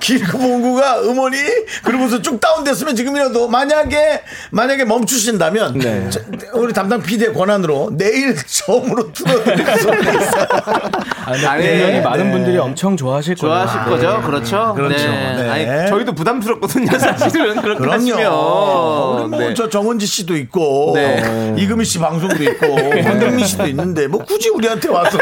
[0.00, 1.36] 길구볼구가 음원이
[1.82, 6.08] 그러면서 쭉 다운됐으면 지금이라도 만약에, 만약에 멈추신다면 네.
[6.10, 6.20] 저-
[6.54, 10.46] 우리 담당 PD의 권한으로 내일 처음으로 틀어드릴 수 있어요.
[11.24, 12.00] 아, 아니, 분명히 네.
[12.00, 13.54] 많은 분들이 엄청 좋아하실 거예요.
[13.54, 14.72] 좋아하실 거죠, 그렇죠?
[14.74, 14.96] 그렇죠.
[15.08, 15.34] 네.
[15.42, 15.48] 네.
[15.50, 17.94] 아니 저희도 부담스럽거든요, 사실은 그렇게 그럼요.
[17.94, 18.32] 하시면.
[19.22, 19.54] 우리 뭐 네.
[19.54, 21.54] 저 정은지 씨도 있고 네.
[21.58, 25.18] 이금희 씨 방송도 있고 권정민 씨도 있는데 뭐 굳이 우리한테 와서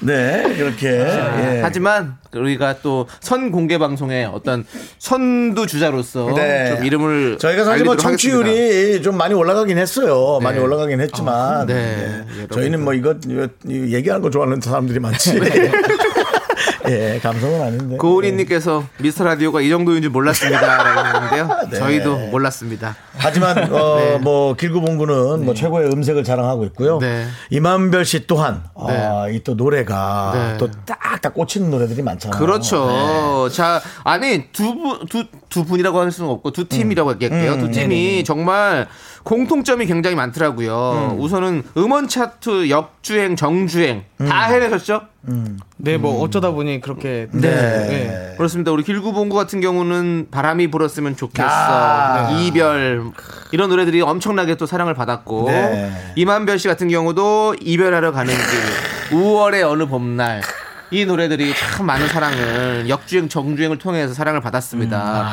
[0.00, 1.60] 네 그렇게 예.
[1.62, 4.64] 하지만 우리가 또 선 공개 방송의 어떤
[4.98, 6.74] 선두 주자로서 네.
[6.76, 8.42] 좀 이름을 저희가 사실 뭐 알리도록 하겠습니다.
[8.44, 10.38] 청취율이 좀 많이 올라가긴 했어요.
[10.42, 10.62] 많이 네.
[10.64, 11.74] 올라가긴 했지만 네.
[11.74, 12.24] 네.
[12.38, 12.48] 여러분.
[12.58, 15.38] 저희는 뭐 이거, 이거 얘기하는 거 좋아하는 사람들이 많지.
[16.90, 17.96] 예, 감성은 아닌데.
[17.98, 21.60] 고은희님께서 미스터 라디오가 이 정도인 줄 몰랐습니다라고 했는데요.
[21.70, 21.78] 네.
[21.78, 22.96] 저희도 몰랐습니다.
[23.16, 26.98] 하지만 어, 뭐 길구봉구는 뭐 최고의 음색을 자랑하고 있고요.
[26.98, 27.26] 네.
[27.50, 30.56] 이만별 씨 또한 아, 이또 노래가 네.
[30.58, 32.40] 또딱싹다 꽂히는 노래들이 많잖아요.
[32.40, 32.86] 그렇죠.
[33.48, 33.54] 네.
[33.54, 37.30] 자, 아니 두 분, 두, 두 분이라고 할 수는 없고 두 팀이라고 할게요.
[37.32, 38.88] 음, 두 팀이 정말
[39.22, 41.16] 공통점이 굉장히 많더라고요.
[41.18, 45.02] 우선은 음원 차트 역주행, 정주행 다 해내셨죠?
[45.82, 47.50] 네, 뭐 어쩌다 보니 그렇게 네.
[47.50, 48.34] 네.
[48.36, 48.70] 그렇습니다.
[48.72, 52.30] 우리 길구봉구 같은 경우는 바람이 불었으면 좋겠어, 아.
[52.40, 53.10] 이별
[53.52, 55.92] 이런 노래들이 엄청나게 또 사랑을 받았고 네.
[56.16, 60.42] 이만별 씨 같은 경우도 이별하러 가는 길, 5월의 어느 봄날
[60.92, 65.28] 이 노래들이 참 많은 사랑을 역주행, 정주행을 통해서 사랑을 받았습니다.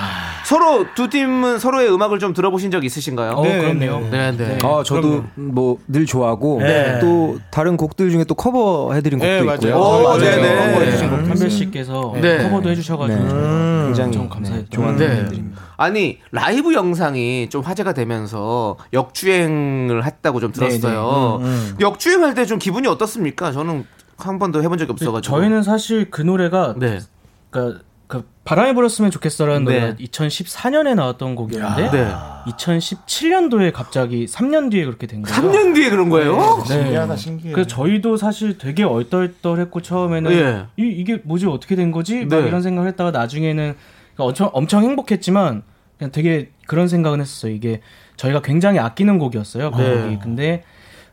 [0.46, 3.32] 서로 두 팀은 서로의 음악을 좀 들어보신 적 있으신가요?
[3.32, 4.08] 어, 그럼요.
[4.12, 4.58] 네, 네.
[4.64, 7.00] 아, 저도 뭐 늘 좋아하고 네.
[7.00, 9.56] 또 다른 곡들 중에 또 커버해드린 곡도 네, 맞아요.
[9.58, 9.76] 있고요.
[9.76, 10.20] 오, 맞아요.
[10.20, 10.72] 네네.
[10.74, 11.18] 커버해주신 곡.
[11.30, 12.44] 한별 씨께서 네.
[12.44, 13.30] 커버도 해주셔가지고 네.
[13.30, 14.70] 저희가 굉장히 엄청 감사했죠.
[14.70, 15.16] 좋아하는 네.
[15.22, 15.62] 곡들입니다.
[15.78, 21.40] 아니 라이브 영상이 좀 화제가 되면서 역주행을 했다고 좀 들었어요.
[21.80, 23.52] 역주행할 때 좀 기분이 어떻습니까?
[23.52, 23.86] 저는
[24.18, 25.22] 한 번도 해본 적이 없어가지고.
[25.22, 27.00] 저희는 사실 그 노래가 네.
[27.50, 29.80] 그러니까 그 바람이 불었으면 좋겠어라는 네.
[29.80, 32.14] 노래가 2014년에 나왔던 곡이었는데 네.
[32.48, 35.52] 2017년도에 갑자기 3년 뒤에 그렇게 된 거예요.
[35.52, 36.64] 3년 뒤에 그런 거예요?
[36.68, 36.84] 네.
[36.84, 37.54] 신기하다, 신기해.
[37.54, 40.66] 그래서 저희도 사실 되게 얼떨떨했고 처음에는 예.
[40.78, 42.48] 이, 이게 뭐지 어떻게 된 거지 막 네.
[42.48, 43.76] 이런 생각을 했다가 나중에는
[44.18, 45.64] 엄청 엄청 행복했지만
[45.98, 47.52] 그냥 되게 그런 생각은 했었어요.
[47.52, 47.82] 이게
[48.16, 49.72] 저희가 굉장히 아끼는 곡이었어요.
[49.72, 50.02] 그 네.
[50.02, 50.64] 곡이 근데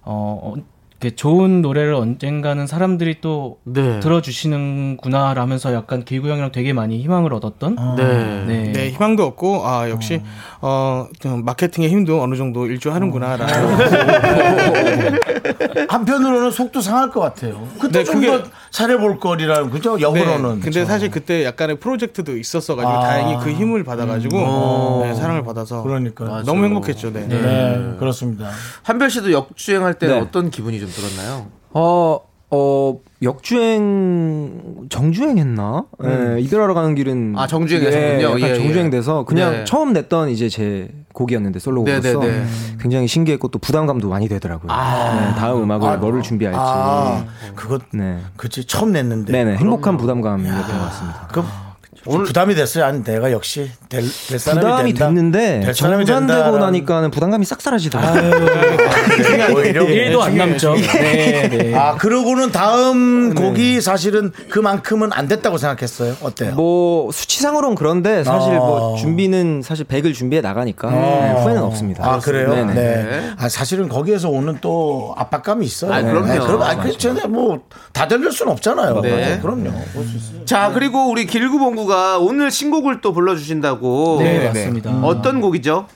[0.02, 0.73] 어, 어
[1.04, 4.00] 이렇게 좋은 노래를 언젠가는 사람들이 또 네.
[4.00, 8.44] 들어주시는구나라면서 약간 길구 형이랑 되게 많이 희망을 얻었던 네.
[8.46, 8.72] 네.
[8.72, 10.22] 네, 희망도 없고 아 역시
[10.62, 13.44] 어, 좀 마케팅의 힘도 어느 정도 일조하는구나라는
[15.90, 17.68] 한편으로는 속도 상할 것 같아요.
[17.78, 19.96] 그때 네, 좀 그게- 더 잘해볼 거리라는 그죠?
[19.96, 20.60] 네, 역으로는.
[20.60, 20.84] 근데 그쵸?
[20.86, 23.00] 사실 그때 약간의 프로젝트도 있었어가지고 아.
[23.00, 25.08] 다행히 그 힘을 받아가지고 음.
[25.08, 26.42] 네, 사랑을 받아서 그러니까.
[26.46, 27.12] 너무 행복했죠.
[27.12, 27.26] 네.
[27.28, 28.48] 네, 그렇습니다.
[28.82, 30.18] 한별 씨도 역주행할 때 네.
[30.18, 31.46] 어떤 기분이 좀 들었나요?
[31.72, 32.20] 어,
[32.50, 35.84] 어, 역주행, 정주행 했나?
[36.04, 37.34] 예, 이별하러 가는 길은.
[37.36, 38.38] 아, 정주행하셨군요.
[38.38, 38.54] 예, 예, 예.
[38.54, 39.64] 정주행 돼서 그냥 네.
[39.64, 42.46] 처음 냈던 이제 제 곡이었는데, 솔로곡으로서 네, 네, 네.
[42.80, 44.70] 굉장히 신기했고 또 부담감도 많이 되더라고요.
[44.70, 46.58] 네, 다음 음악을 뭐를 준비할지.
[46.60, 47.24] 아,
[47.54, 48.18] 그거, 네.
[48.36, 49.32] 그치, 처음 냈는데.
[49.32, 51.28] 네네, 행복한 부담감이었던 것 같습니다.
[51.32, 51.46] 그럼
[52.06, 52.84] 오늘 부담이 됐어요.
[52.84, 55.06] 아니, 내가 역시 될, 될 사람이 부담이 된다.
[55.06, 59.54] 됐는데 될 사람이 정산되고 된다라는- 나니까는 부담감이 싹 사라지더라고요.
[59.54, 60.74] 오히려 일도 안 남죠.
[60.74, 61.74] 네, 네.
[61.74, 66.16] 아 그러고는 다음 곡이 사실은 그만큼은 안 됐다고 생각했어요.
[66.22, 66.54] 어때요?
[66.54, 68.58] 뭐 수치상으로는 그런데 사실 어.
[68.58, 72.04] 뭐 준비는 사실 100을 준비해 나가니까 네, 후회는 없습니다.
[72.06, 72.54] 아 그래요?
[72.54, 72.74] 네네.
[72.74, 73.30] 네.
[73.38, 75.92] 아 사실은 거기에서 오는 또 압박감이 있어요.
[75.92, 76.26] 아, 그럼요.
[76.26, 77.14] 네, 그럼 아 그렇죠.
[77.28, 79.00] 뭐다 들릴 수는 없잖아요.
[79.00, 79.38] 네.
[79.40, 79.70] 그럼요.
[80.44, 84.18] 자 그리고 우리 길구봉구가 오늘 신곡을 또 불러주신다고.
[84.20, 84.46] 네, 네.
[84.46, 84.90] 맞습니다.
[85.02, 85.86] 어떤 곡이죠?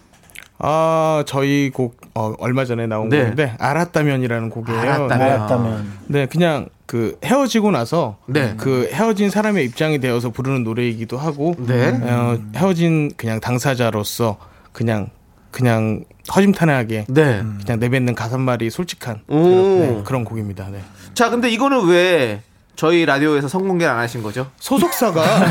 [0.60, 3.20] 아 저희 곡 어, 얼마 전에 나온 네.
[3.20, 4.80] 곡인데 알았다면이라는 곡이에요.
[4.80, 5.18] 알았다면.
[5.18, 5.24] 네.
[5.24, 5.92] 알았다면.
[6.06, 8.54] 네, 그냥 그 헤어지고 나서 네.
[8.56, 11.90] 그 헤어진 사람의 입장이 되어서 부르는 노래이기도 하고 네.
[12.02, 14.38] 어, 헤어진 그냥 당사자로서
[14.72, 15.10] 그냥
[15.50, 17.42] 그냥 허심탄회하게 네.
[17.64, 19.38] 그냥 내뱉는 가사말이 솔직한 오.
[19.38, 20.68] 네, 그런 곡입니다.
[20.70, 20.80] 네.
[21.14, 22.42] 자 근데 이거는 왜
[22.78, 24.52] 저희 라디오에서 성공개를 안 하신 거죠?
[24.60, 25.20] 소속사가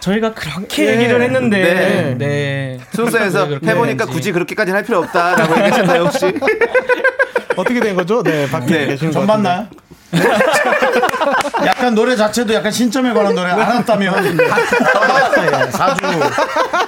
[0.00, 2.14] 저희가 그렇게 얘기를 했는데 네.
[2.18, 2.80] 네.
[2.92, 4.06] 소속사에서 해보니까.
[4.06, 6.26] 굳이 그렇게까지는 할 필요 없다라고 얘기하셨나요 혹시?
[7.54, 8.24] 어떻게 된 거죠?
[8.24, 9.48] 네, 밖에 네, 계신 것전 같은데.
[9.48, 9.68] 맞나요?
[11.66, 16.02] 약간 노래 자체도 약간 신점에 관한 노래 알았다면 예, 사주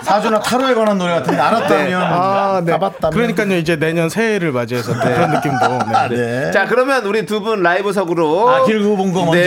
[0.03, 2.73] 사주나 타로에 관한 노래 같은데 알았다면 아, 네.
[2.73, 5.69] 가봤다면 그러니까요, 이제 내년 새해를 맞이해서 또 그런 느낌도.
[5.69, 5.95] 네.
[5.95, 6.51] 아, 네.
[6.51, 9.39] 자 그러면 우리 두 분 라이브석으로 아, 길고 본거 먼저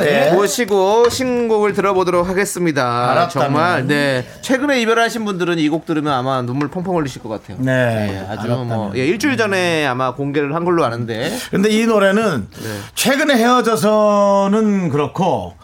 [0.00, 0.32] 네, 예.
[0.32, 3.10] 모시고 신곡을 들어보도록 하겠습니다.
[3.10, 3.28] 알았다면.
[3.48, 7.56] 정말 네 최근에 이별하신 분들은 이 곡 들으면 아마 눈물 펑펑 흘리실 것 같아요.
[7.60, 8.66] 네, 네, 아주 알았다면.
[8.68, 12.68] 뭐 예, 일주일 전에 아마 공개를 한 걸로 아는데 근데 이 노래는 네.
[13.18, 15.54] 최근에 헤어져서는 그렇고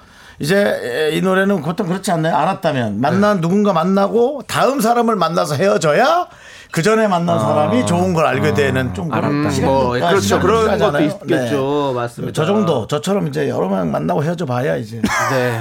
[0.41, 2.35] 이제 이 노래는 보통 그렇지 않나요?
[2.37, 6.27] 알았다면 만난 누군가 만나고 다음 사람을 만나서 헤어져야
[6.73, 10.41] 그 전에 만난 사람이 좋은 걸 알게 되는 좀 그런 음, 시간도- 뭐, 아, 그렇죠
[10.41, 11.01] 그런 것도.
[11.01, 12.01] 있겠죠 네.
[12.01, 12.33] 맞습니다.
[12.33, 15.01] 저 정도 저처럼 이제 여러 명 만나고 헤어져 봐야 이제
[15.31, 15.61] 네.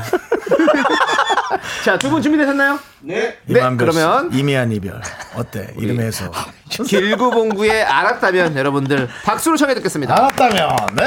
[1.85, 2.79] 자 두 분 준비되셨나요?
[3.01, 3.37] 네.
[3.45, 4.99] 네 그러면 이미한 이별
[5.35, 6.31] 어때 이름에서
[6.87, 10.15] 길구봉구의 알았다면 여러분들 박수로 청해 듣겠습니다.
[10.15, 11.03] 알았다면 네.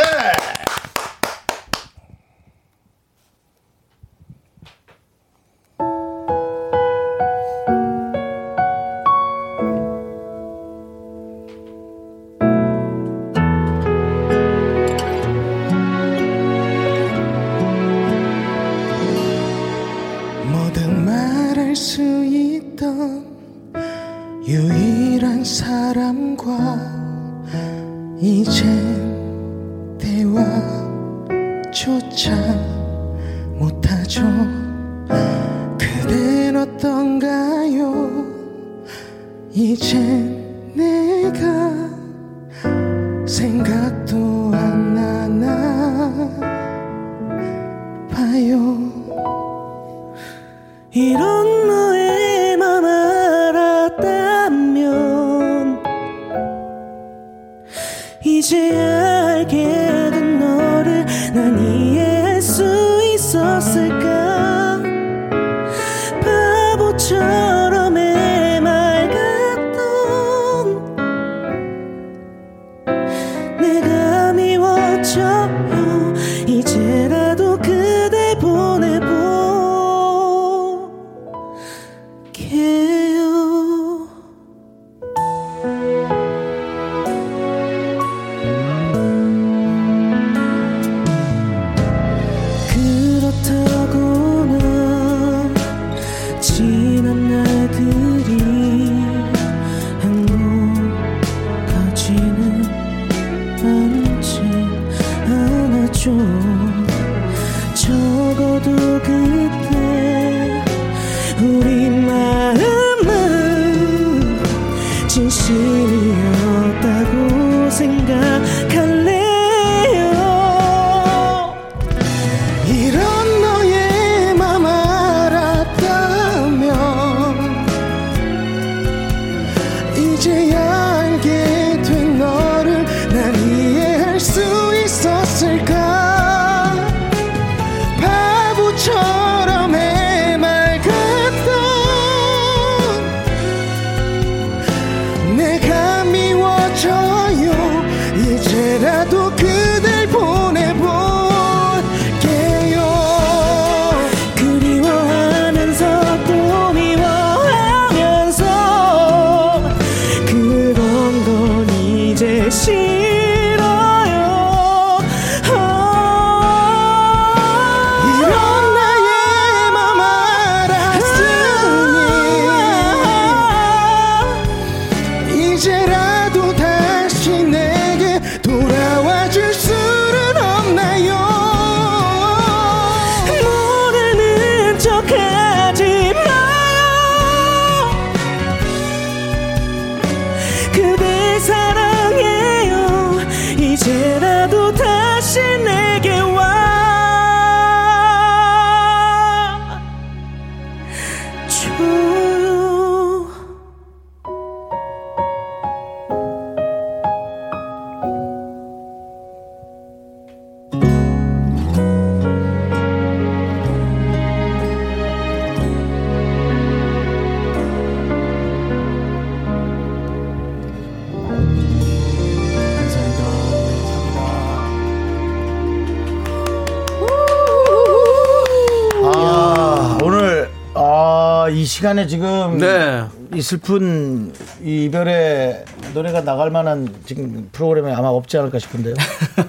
[233.46, 238.94] 슬픈 이 이별의 노래가 나갈 만한 지금 프로그램이 아마 없지 않을까 싶은데요.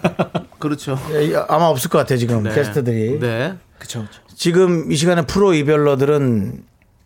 [0.60, 1.00] 그렇죠.
[1.14, 2.54] 예, 아마 없을 것 같아요 지금 네.
[2.54, 3.20] 게스트들이.
[3.20, 3.56] 네.
[3.80, 4.06] 그쵸.
[4.36, 6.64] 지금 이 시간에 프로 이별러들은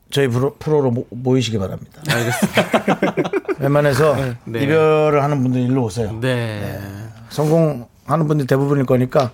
[0.10, 2.02] 저희 프로, 프로로 모, 모이시기 바랍니다.
[2.10, 3.22] 알겠습니다.
[3.60, 4.64] 웬만해서 네.
[4.64, 6.20] 이별을 하는 분들 일로 오세요.
[6.20, 6.78] 네.
[7.30, 9.32] 성공하는 분들 대부분일 거니까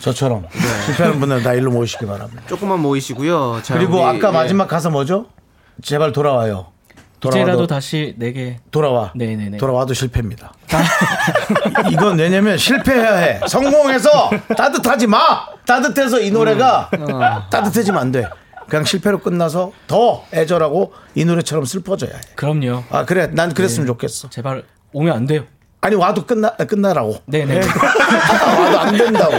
[0.00, 0.82] 저처럼 네.
[0.84, 2.42] 실패하는 분들 다 일로 모이시기 바랍니다.
[2.46, 3.62] 조금만 모이시고요.
[3.62, 4.32] 자, 그리고 우리, 아까 예.
[4.32, 5.28] 마지막 가사 뭐죠?
[5.80, 6.73] 제발 돌아와요.
[7.28, 9.12] 이제라도 다시 내게 돌아와.
[9.14, 9.58] 네네네.
[9.58, 10.52] 돌아와도 실패입니다.
[11.90, 13.40] 이건 왜냐면 실패해야 해.
[13.46, 15.18] 성공해서 따뜻하지 마.
[15.66, 16.90] 따뜻해서 이 노래가
[17.50, 18.26] 따뜻해지면 안 돼.
[18.68, 22.20] 그냥 실패로 끝나서 더 애절하고 이 노래처럼 슬퍼져야 해.
[22.34, 22.84] 그럼요.
[22.90, 24.30] 아 그래, 난 그랬으면 좋겠어.
[24.30, 25.44] 제발 오면 안 돼요.
[25.84, 27.16] 아니 와도 끝나 끝나라고.
[27.26, 27.60] 네네.
[27.60, 29.34] 와도 안 된다고.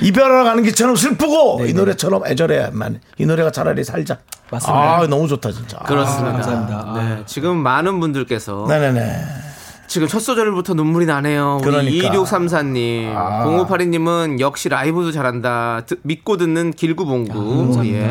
[0.00, 3.00] 이별하러 가는 길처럼 슬프고 이 노래처럼 애절해야만.
[3.18, 4.16] 이 노래가 차라리 살자.
[4.50, 4.80] 맞습니다.
[5.00, 5.76] 아 너무 좋다 진짜.
[5.80, 6.32] 그렇습니다.
[6.32, 6.92] 감사합니다.
[7.16, 7.22] 네.
[7.26, 9.24] 지금 많은 분들께서 네네네.
[9.88, 11.58] 지금 첫 소절부터 눈물이 나네요.
[11.62, 12.10] 우리 그러니까.
[12.14, 13.44] 2634님, 아.
[13.46, 15.82] 0582님은 역시 라이브도 잘한다.
[15.86, 17.84] 듣- 믿고 듣는 길구봉구.
[17.86, 18.10] 예.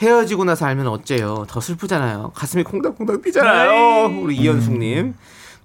[0.00, 1.44] 헤어지고 나서 알면 어째요?
[1.50, 2.32] 더 슬프잖아요.
[2.34, 4.20] 가슴이 콩닥콩닥 뛰잖아요.
[4.22, 5.14] 우리 이현숙님.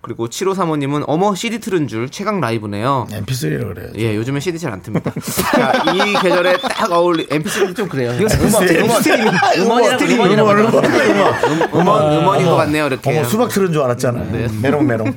[0.03, 3.07] 그리고 7535님은 어머 CD 틀은 줄 최강 라이브네요.
[3.09, 3.89] MP3로 그래요.
[3.97, 5.13] 예, 요즘엔 CD 잘 안 틉니다.
[5.55, 8.11] 자, 이 계절에 딱 어울리 MP3도 좀 그래요.
[8.13, 12.87] 이거 음원, 음원이라고 음원, 음원, 음원, 음원, 음원인 것 같네요.
[12.87, 13.09] 이렇게.
[13.17, 14.19] 어머 수박 틀은 줄 알았잖아.
[14.19, 15.15] 요 메롱 메롱.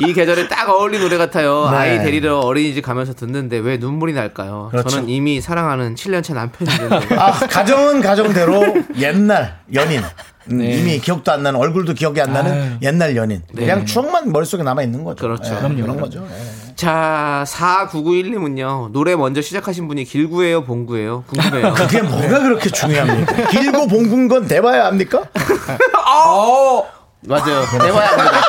[0.00, 0.08] 네.
[0.08, 1.68] 이 계절에 딱 어울린 노래 같아요.
[1.70, 1.76] 네.
[1.76, 4.68] 아이 데리러 어린이집 가면서 듣는데 왜 눈물이 날까요?
[4.70, 4.88] 그렇죠.
[4.88, 7.14] 저는 이미 사랑하는 7년차 남편이 있는데.
[7.16, 10.02] 아, 가정은 가정대로 옛날 연인.
[10.50, 12.70] 음, 이미 기억도 안 나는 얼굴도 기억이 안 나는 아유.
[12.82, 13.42] 옛날 연인.
[13.54, 15.20] 그냥 추억만 머릿속에 남아 있는 거죠.
[15.20, 15.52] 그렇죠.
[15.52, 15.82] 예, 그럼요.
[15.82, 16.26] 그런 거죠.
[16.30, 16.74] 예.
[16.74, 18.92] 자, 4991님은요.
[18.92, 21.24] 노래 먼저 시작하신 분이 길구예요, 봉구예요?
[21.26, 21.74] 궁금해요.
[21.74, 23.48] 그게 뭐가 그렇게 중요합니까?
[23.48, 25.24] 길고 봉군 건 대봐야 합니까?
[27.26, 27.62] 맞아요.
[27.62, 28.40] 합니다.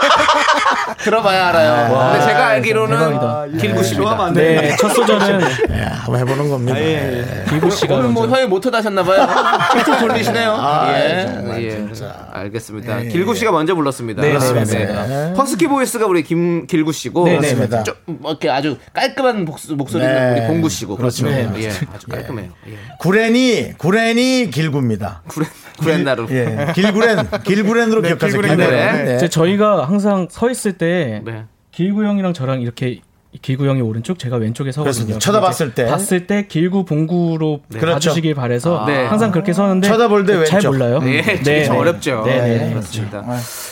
[1.03, 2.11] 들어봐야 알아요.
[2.11, 3.45] 근데 제가 알기로는 대박이다.
[3.59, 4.31] 길구 씨입니다.
[4.33, 5.41] 네, 첫 소절은
[5.71, 6.79] 예, 한번 해보는 겁니다.
[6.79, 7.45] 예.
[7.49, 8.27] 길구 씨가 오늘 뭐.
[8.27, 9.27] 형이 못 하셨나봐요.
[9.71, 10.51] 툭툭 돌리시네요.
[10.59, 11.25] 아, 예.
[11.25, 11.69] 정말 예.
[11.71, 12.27] 진짜.
[12.31, 13.05] 알겠습니다.
[13.05, 13.07] 예.
[13.07, 14.21] 길구 씨가 먼저 불렀습니다.
[14.21, 15.07] 네, 그렇습니다.
[15.07, 15.33] 네.
[15.37, 17.55] 허스키 보이스가 우리 김 길구 씨고, 네, 네.
[17.83, 20.41] 좀뭐 이렇게 아주 깔끔한 목소, 목소리는 네.
[20.41, 21.25] 우리 봉구 씨고, 그렇죠.
[21.25, 21.59] 그렇습니다.
[21.61, 22.49] 예, 아주 깔끔해요.
[22.67, 22.73] 예.
[22.99, 25.23] 구렌이 구렌이 길구입니다.
[25.27, 25.49] 구렌
[25.79, 26.27] 구렌나루.
[26.31, 28.58] 예, 길구렌 길구렌으로 기억하세요.
[28.59, 28.95] 길구렌.
[28.95, 29.03] 네.
[29.03, 29.15] 네.
[29.15, 31.45] 이제 저희가 항상 서 있을 때 네.
[31.71, 33.01] 길구 형이랑 저랑 이렇게
[33.41, 35.19] 길구 형이 오른쪽 제가 왼쪽에 서거든요.
[35.19, 35.85] 쳐다봤을 때.
[35.85, 37.93] 봤을 때 길구 봉구로 그렇죠.
[37.93, 39.05] 봐주시길 바래서 네.
[39.05, 40.69] 항상 그렇게 서는데 쳐다볼 때잘 왼쪽.
[40.71, 40.99] 몰라요.
[41.03, 42.23] 예, 네, 좀 어렵죠.
[42.25, 42.57] 네, 네.
[42.57, 42.69] 네.
[42.71, 43.23] 그렇습니다.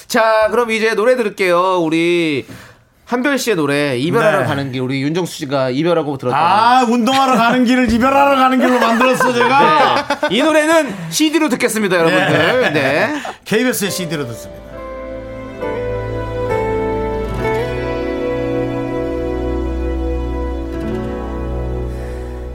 [0.08, 1.80] 자, 그럼 이제 노래 들을게요.
[1.82, 2.46] 우리
[3.06, 4.46] 한별 씨의 노래 이별하러 네.
[4.46, 6.38] 가는 길 우리 윤정수 씨가 이별하고 들었다.
[6.38, 10.20] 아, 운동하러 가는 길을 이별하러 가는 길로 만들었어, 제가.
[10.30, 10.38] 네.
[10.38, 12.74] 이 노래는 CD로 듣겠습니다, 여러분들.
[12.74, 13.14] 네.
[13.46, 14.67] KBS의 CD로 듣습니다.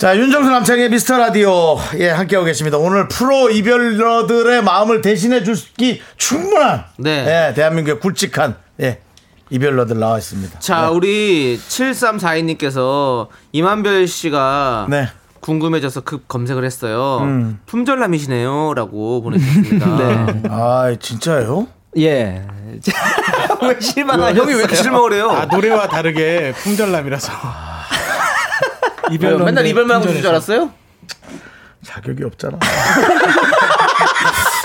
[0.00, 1.76] 자, 윤정수 남창의 미스터 라디오.
[1.98, 2.78] 예, 함께하고 계십니다.
[2.78, 6.84] 오늘 프로 이별러들의 마음을 대신해 주기 충분한.
[6.96, 7.50] 네.
[7.50, 8.56] 예, 대한민국의 굵직한.
[8.80, 8.98] 예,
[9.50, 10.58] 이별러들 나와 있습니다.
[10.58, 15.08] 자, 우리 7342님께서 이만별 씨가 네.
[15.40, 17.18] 궁금해져서 급 검색을 했어요.
[17.20, 17.60] 음.
[17.66, 18.72] 품절남이시네요.
[18.72, 19.84] 라고 보내주셨습니다.
[20.00, 20.42] 네.
[20.48, 21.66] 아, 진짜요?
[21.98, 22.46] 예.
[23.60, 24.40] 왜 실망하셨어요?
[24.44, 25.30] 형이 왜 이렇게 실망을 해요?
[25.30, 27.32] 아, 노래와 다르게 품절남이라서.
[29.20, 29.38] 왜요?
[29.38, 30.70] 맨날 이별만 하고 있는 줄 알았어요?
[31.84, 32.58] 자격이 없잖아.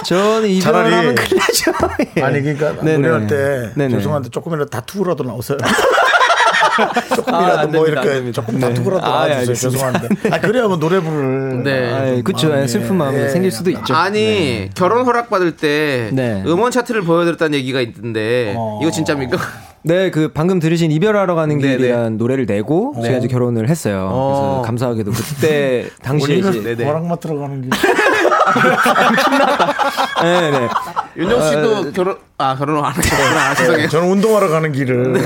[0.05, 1.71] 저는 이별을 차라리- 하면 큰일 나죠.
[2.17, 2.21] 예.
[2.23, 2.97] 아니, 그러니까 네네.
[2.97, 3.97] 노래할 때 네네.
[3.97, 5.57] 죄송한데 조금이라도 다투고라도 나오세요.
[7.15, 8.31] 조금이라도 아, 안뭐 됩니다, 안 이렇게.
[8.31, 8.67] 조금 네.
[8.67, 9.39] 다투고라도 아, 예, 나와주세요.
[9.39, 9.69] 알겠습니다.
[10.01, 10.29] 죄송한데.
[10.35, 11.63] 아, 그래야 뭐 노래 부를.
[11.63, 11.93] 네.
[12.19, 12.49] 아, 그쵸.
[12.49, 13.29] 마음이, 슬픈 마음이 예.
[13.29, 13.95] 생길 수도 있죠.
[13.95, 16.43] 아니 결혼 허락 받을 때 네.
[16.45, 18.79] 음원 차트를 보여드렸다는 얘기가 있던데 어.
[18.81, 19.37] 이거 진짜입니까?
[19.85, 21.59] 네, 그 방금 들으신 이별하러 가는.
[21.59, 24.09] 길이라는 노래를 내고 제가 이제 결혼을 했어요.
[24.11, 24.27] 어.
[24.27, 27.69] 그래서 감사하게도 그때 당시에 이제 허락만 들어가는 게.
[30.23, 30.67] 네, 네.
[31.17, 33.49] 윤정 씨도 어, 결혼 아 결혼 안 했구나.
[33.51, 33.87] 아, 죄송해요.
[33.87, 35.13] 저는 운동하러 가는 길을.
[35.13, 35.19] 네,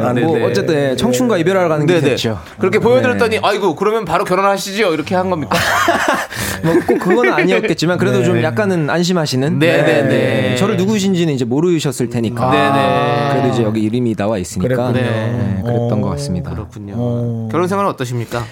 [0.00, 0.44] 안뭐 했는데.
[0.44, 2.10] 어쨌든 네, 청춘과 이별하러 가는 길이 네네.
[2.14, 2.40] 됐죠.
[2.58, 5.56] 그렇게 보여드렸더니 아이고 그러면 바로 결혼하시죠 이렇게 한 겁니까?
[6.64, 8.24] 뭐 꼭 그건 아니었겠지만 그래도 네.
[8.24, 9.58] 좀 약간은 안심하시는.
[9.60, 10.56] 네, 네, 네.
[10.56, 12.50] 저를 누구신지는 이제 모르셨을 테니까.
[12.50, 13.28] 네, 네.
[13.32, 14.68] 그래도 이제 여기 이름이 나와 있으니까.
[14.90, 14.92] 그랬군요.
[14.92, 16.50] 네, 그랬던 것 같습니다.
[16.50, 16.94] 그렇군요.
[16.96, 17.48] 어.
[17.52, 18.44] 결혼 생활은 어떠십니까?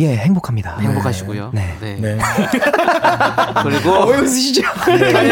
[0.00, 0.78] 예, 행복합니다.
[0.78, 1.50] 행복하시고요.
[1.52, 1.76] 네.
[1.80, 2.18] 네.
[3.62, 4.62] 그리고 왜 웃으시죠?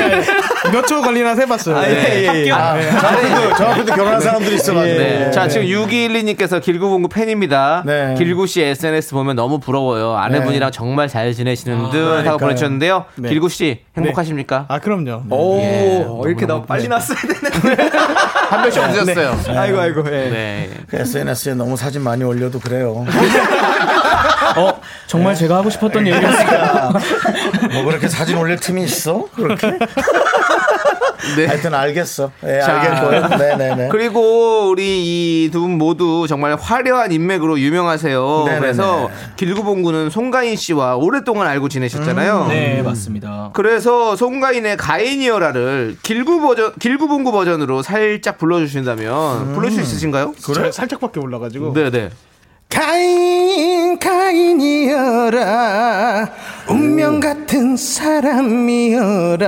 [0.71, 1.79] 몇초 걸리나 세봤어요.
[1.85, 2.51] 예, 예, 예.
[2.53, 4.99] 아, 저 앞에도, 저 앞에도 결혼한 사람들이 있어가지고.
[4.99, 5.31] 네.
[5.31, 7.83] 자, 지금 6212님께서 길구봉구 팬입니다.
[7.87, 8.15] 네.
[8.19, 10.17] 길구 씨 SNS 보면 너무 부러워요.
[10.17, 12.37] 아내분이랑 정말 잘 지내시는 듯 하고.
[12.37, 13.07] 보내주셨는데요.
[13.17, 13.31] 네.
[13.31, 14.67] 길구 씨 행복하십니까?
[14.69, 15.23] 아, 그럼요.
[15.31, 16.07] 오, 예.
[16.27, 17.49] 이렇게 나 빨리 났어야 되는데.
[18.49, 19.59] 한 명씩 얻으셨어요.
[19.59, 20.11] 아이고, 아이고, 예.
[20.11, 20.71] 네.
[20.89, 23.05] 그 SNS에 너무 사진 많이 올려도 그래요.
[24.57, 26.93] 어, 정말 제가 하고 싶었던 얘기였어요.
[27.73, 29.27] 뭐 그렇게 사진 올릴 틈이 있어?
[29.35, 29.79] 그렇게?
[31.37, 31.47] 네.
[31.47, 32.31] 하여튼 알겠어.
[32.47, 32.81] 예, 자.
[32.81, 33.39] 알겠고요.
[33.39, 33.89] 네네네.
[33.89, 38.43] 그리고 우리 이 두 분 모두 정말 화려한 인맥으로 유명하세요.
[38.47, 38.61] 네네네.
[38.61, 42.47] 그래서 길구봉구는 송가인 씨와 오랫동안 알고 지내셨잖아요.
[42.49, 43.51] 네, 맞습니다.
[43.55, 50.35] 그래서 송가인의 가인이어라를 길구 버전, 길구봉구 버전으로 살짝 불러주신다면 부르실 수 있으신가요?
[50.45, 50.71] 그래?
[50.73, 51.73] 살짝밖에 올라가지고.
[51.73, 52.11] 네네.
[52.69, 55.49] 가인 가인이여라
[56.69, 59.39] 운명 같은 사람이여라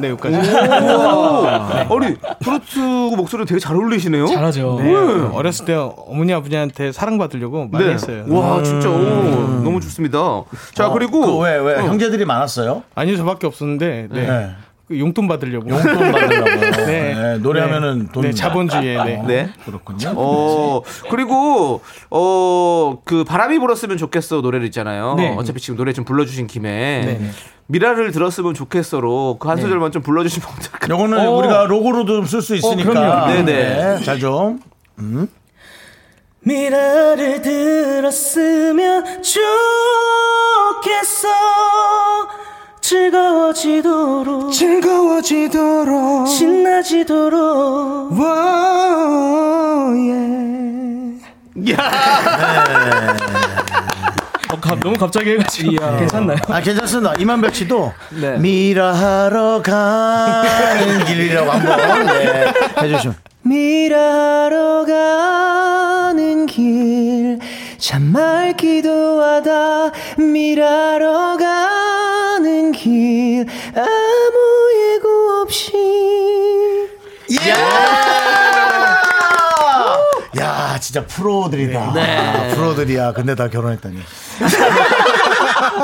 [0.00, 2.78] 네 여기까지 아니 트로트
[3.16, 4.26] 목소리 되게 잘 어울리시네요.
[4.26, 4.78] 잘하죠.
[4.82, 4.94] 네,
[5.32, 8.98] 어렸을 때 어머니 아버지한테 사랑받으려고 많이 했어요 와 진짜 오,
[9.64, 10.18] 너무 좋습니다.
[10.74, 11.76] 자 그리고 그 왜, 왜?
[11.78, 12.82] 형제들이 많았어요?
[12.94, 14.50] 아니 저밖에 없었는데 네.
[14.92, 14.96] 네.
[14.96, 15.68] 그 용돈 받으려고.
[15.70, 16.60] 용돈 받으려고.
[16.86, 17.14] 네.
[17.14, 18.24] 네, 노래하면은 돈.
[18.24, 19.04] 네, 자본주의에.
[19.04, 19.22] 네.
[19.26, 19.50] 네.
[19.64, 20.12] 그렇군요.
[20.16, 21.80] 어, 그리고,
[22.10, 25.14] 어, 그 바람이 불었으면 좋겠어 노래를 있잖아요.
[25.16, 25.34] 네.
[25.36, 27.02] 어차피 지금 노래 좀 불러주신 김에.
[27.04, 27.30] 네.
[27.68, 30.94] 미라를 들었으면 좋겠어로 그 한 소절만 좀 불러주시면 어떨까요?
[30.94, 31.30] 요거는 어.
[31.36, 32.90] 우리가 로고로도 쓸 수 있으니까.
[32.90, 33.32] 그럼요.
[33.44, 34.04] 네네.
[34.04, 34.60] 잘 좀.
[36.40, 41.28] 미라를 들었으면 좋겠어
[42.92, 46.28] 즐거워지도록 즐거워지도록.
[46.28, 51.72] 신나지도록 와, 예.
[54.52, 55.70] 어, 가- 너무 갑자기 해가지고
[56.00, 56.36] 괜찮나요?
[56.48, 57.14] 아, 괜찮습니다.
[57.18, 58.36] 이만별 씨도 네.
[58.36, 63.16] 미라하러 가는 길이라고 한번 네, 해주시면.
[63.44, 67.38] 미라러 가는 길
[67.78, 72.01] 참말 기도 하다 미라러 가는
[72.82, 75.72] 길 아무 예고 없이
[80.40, 81.80] 야, 진짜 프로들이다.
[81.80, 83.12] 아, 프로들이야.
[83.12, 83.98] 근데 다 결혼했다니.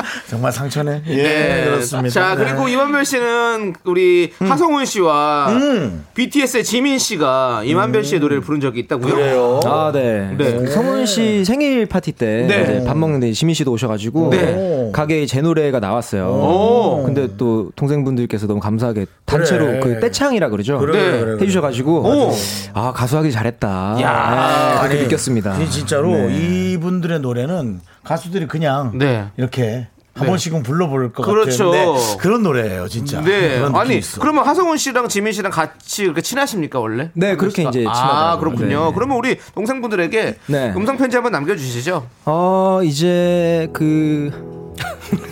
[0.29, 1.03] 정말 상처네.
[1.07, 1.65] 예, 네.
[1.67, 2.13] 그렇습니다.
[2.13, 2.45] 자, 네.
[2.45, 6.05] 그리고 이만별 씨는 우리 하성훈 씨와 음.
[6.15, 9.15] BTS의 지민 씨가 이만별 씨의 노래를 부른 적이 있다고요?
[9.15, 9.61] 그래요.
[9.65, 10.35] 아, 네.
[10.37, 10.53] 네.
[10.55, 12.85] 그 성훈 씨 생일 파티 때 네.
[12.85, 14.91] 밥 먹는데 지민 씨도 오셔가지고 네.
[14.93, 16.27] 가게에 제 노래가 나왔어요.
[16.27, 17.03] 오.
[17.05, 19.81] 근데 또 동생분들께서 너무 감사하게 단체로 그래.
[19.81, 20.79] 그 떼창이라 그러죠.
[20.79, 21.21] 그래, 네.
[21.21, 21.43] 그래.
[21.43, 22.33] 해주셔가지고 오.
[22.75, 23.97] 아 가수하기 잘했다.
[24.01, 24.73] 야.
[24.73, 25.63] 네, 그렇게 아니, 느꼈습니다.
[25.63, 26.73] 이 진짜로 네.
[26.73, 29.27] 이분들의 노래는 가수들이 그냥 네.
[29.37, 30.31] 이렇게 한 네.
[30.31, 31.71] 번씩은 불러볼 것 그렇죠.
[31.71, 33.21] 같은데 그런 노래예요, 진짜.
[33.21, 33.57] 네.
[33.57, 34.21] 그런 느낌이 아니, 있어.
[34.21, 37.11] 그러면 하성훈 씨랑 지민 씨랑 같이 그렇게 친하십니까, 원래?
[37.13, 38.39] 네, 그렇게 이제 아, 친하더라고요.
[38.41, 38.87] 그렇군요.
[38.87, 38.93] 네.
[38.95, 40.73] 그러면 우리 동생분들에게 네.
[40.75, 42.09] 음성 편지 한번 남겨주시죠.
[42.25, 44.58] 어 이제 그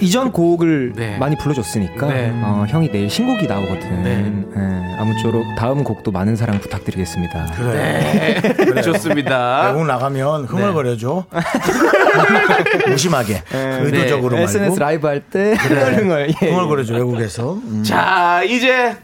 [0.01, 1.19] 이전 곡을 네.
[1.19, 2.31] 많이 불러줬으니까 네.
[2.43, 4.03] 어, 형이 내일 신곡이 나오거든.
[4.03, 4.33] 네.
[4.57, 7.53] 예, 아무쪼록 다음 곡도 많은 사랑 부탁드리겠습니다.
[7.57, 8.41] 그래.
[8.43, 8.83] 네.
[8.83, 9.69] 좋습니다.
[9.73, 11.25] 외국 나가면 흥얼거려줘.
[12.89, 13.43] 무심하게.
[13.51, 13.79] 네.
[13.83, 14.45] 의도적으로 말고.
[14.45, 16.29] SNS 라이브 할때 흥얼흥얼.
[16.43, 16.47] 예.
[16.51, 17.55] 흥얼거려줘, 외국에서.
[17.55, 17.83] 음.
[17.85, 18.97] 자, 이제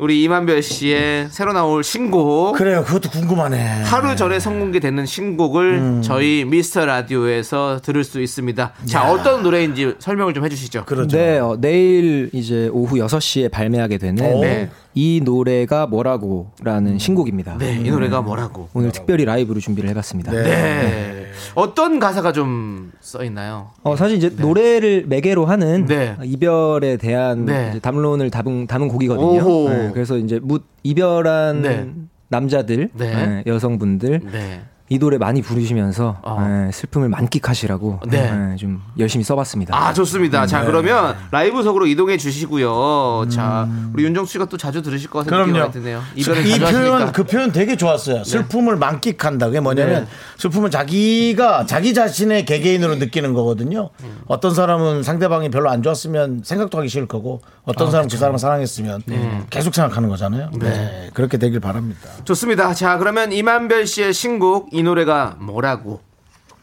[0.00, 2.56] 우리 이만별 씨의 새로 나올 신곡.
[2.56, 3.82] 그래요, 그것도 궁금하네.
[3.84, 8.72] 하루 전에 선공개되는 신곡을 저희 미스터 라디오에서 들을 수 있습니다.
[8.86, 10.86] 자, 어떤 노래인지 설명을 좀 해주시죠.
[10.86, 11.16] 그렇죠.
[11.16, 14.40] 네, 어, 내일 이제 오후 6시에 발매하게 되는 오.
[14.40, 14.70] 네.
[14.94, 17.58] 이 노래가 뭐라고라는 신곡입니다.
[17.58, 18.70] 네, 이 노래가 뭐라고?
[18.72, 20.32] 오늘 특별히 라이브로 준비를 해봤습니다.
[20.32, 20.42] 네.
[20.42, 21.19] 네.
[21.54, 23.70] 어떤 가사가 좀 써 있나요?
[23.82, 26.16] 어, 사실 이제 노래를 매개로 하는 네.
[26.22, 27.78] 이별에 대한 네.
[27.80, 29.68] 담론을 담은, 담은 곡이거든요.
[29.68, 31.90] 네, 그래서 이제 묻 이별한 네.
[32.28, 33.26] 남자들, 네.
[33.26, 34.60] 네, 여성분들 네.
[34.92, 36.44] 이 노래 많이 부르시면서 어.
[36.44, 38.28] 네, 슬픔을 만끽하시라고 네.
[38.28, 39.72] 네, 좀 열심히 써봤습니다.
[39.76, 40.46] 아, 좋습니다.
[40.46, 43.28] 자, 그러면 라이브석으로 이동해 주시고요.
[43.30, 46.02] 자, 우리 윤정수 씨가 또 자주 들으실 것 같은 느낌이 드네요.
[46.16, 47.12] 이 표현.
[47.12, 48.24] 그 표현 되게 좋았어요.
[48.24, 49.46] 슬픔을 만끽한다.
[49.46, 50.10] 그게 뭐냐면 네.
[50.38, 53.90] 슬픔은 자기가 자기 자신의 개개인으로 느끼는 거거든요.
[54.26, 59.04] 어떤 사람은 상대방이 별로 안 좋았으면 생각도 하기 싫을 거고 어떤 사람은 그 사람을 사랑했으면
[59.50, 60.50] 계속 생각하는 거잖아요.
[60.58, 61.10] 네.
[61.14, 62.08] 그렇게 되길 바랍니다.
[62.24, 62.74] 좋습니다.
[62.74, 66.00] 자, 그러면 이만별 씨의 신곡 이 노래가 뭐라고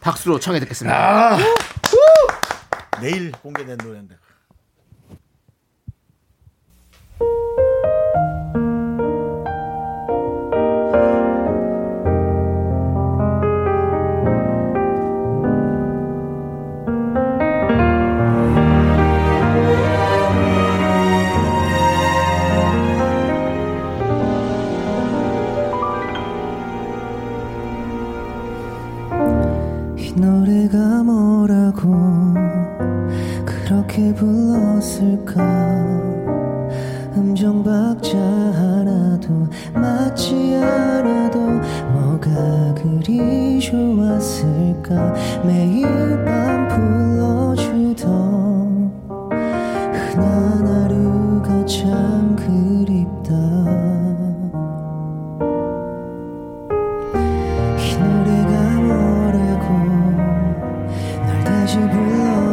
[0.00, 1.34] 박수로 청해 듣겠습니다.
[1.34, 1.38] 아,
[3.00, 4.16] 내일 공개된 노래인데.
[33.98, 35.42] 그렇게 불렀을까?
[37.16, 41.40] 음정 박자 하나도 맞지 않아도
[41.92, 45.14] 뭐가 그리 좋았을까?
[45.44, 45.82] 매일
[46.24, 47.98] 밤 불러주던
[49.90, 53.34] 흔한 하루가 참 그립다.
[57.80, 59.66] 이 노래가 뭐라고
[61.26, 62.47] 널 다시 불러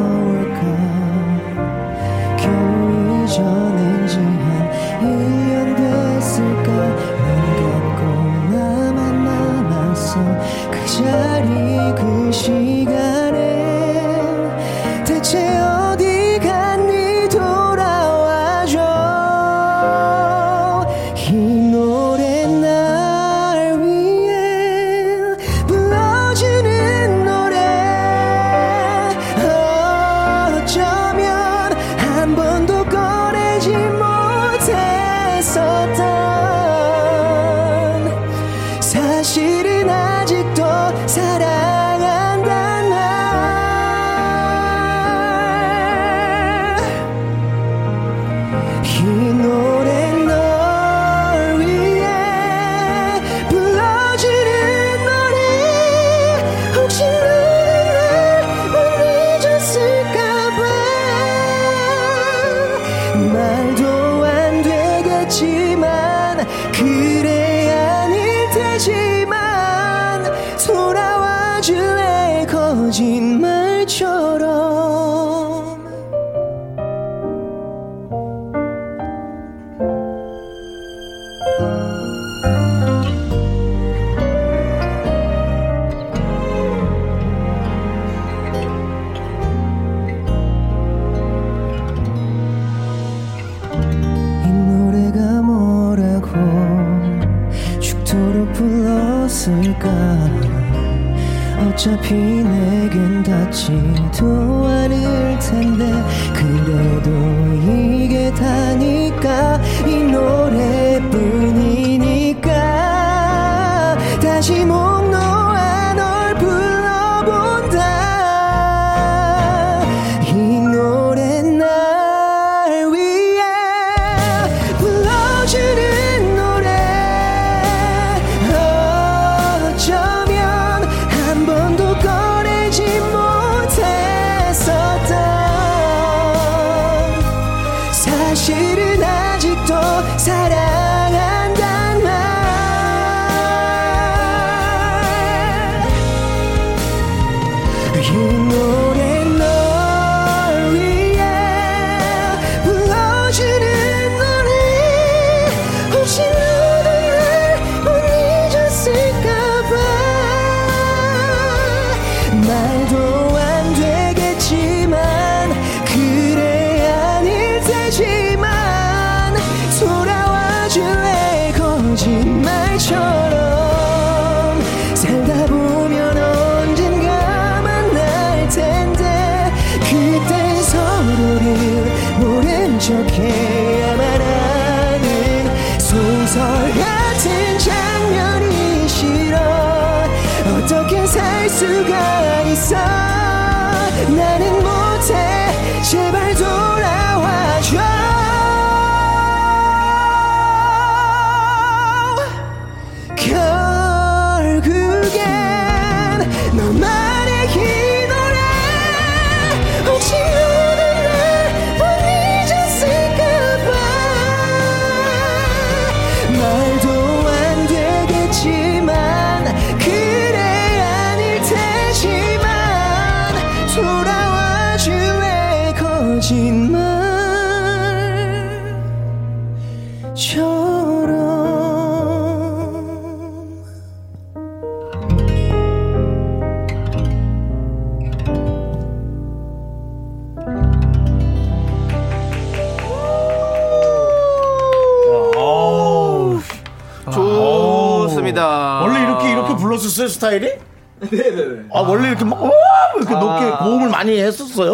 [248.95, 250.51] 원래 이렇게 이렇게 불렀었어요 스타일이?
[250.99, 251.61] 네네네.
[251.73, 252.49] 아 원래 이렇게 막 와!
[252.97, 254.73] 이렇게 높게 고음을 많이 했었어요?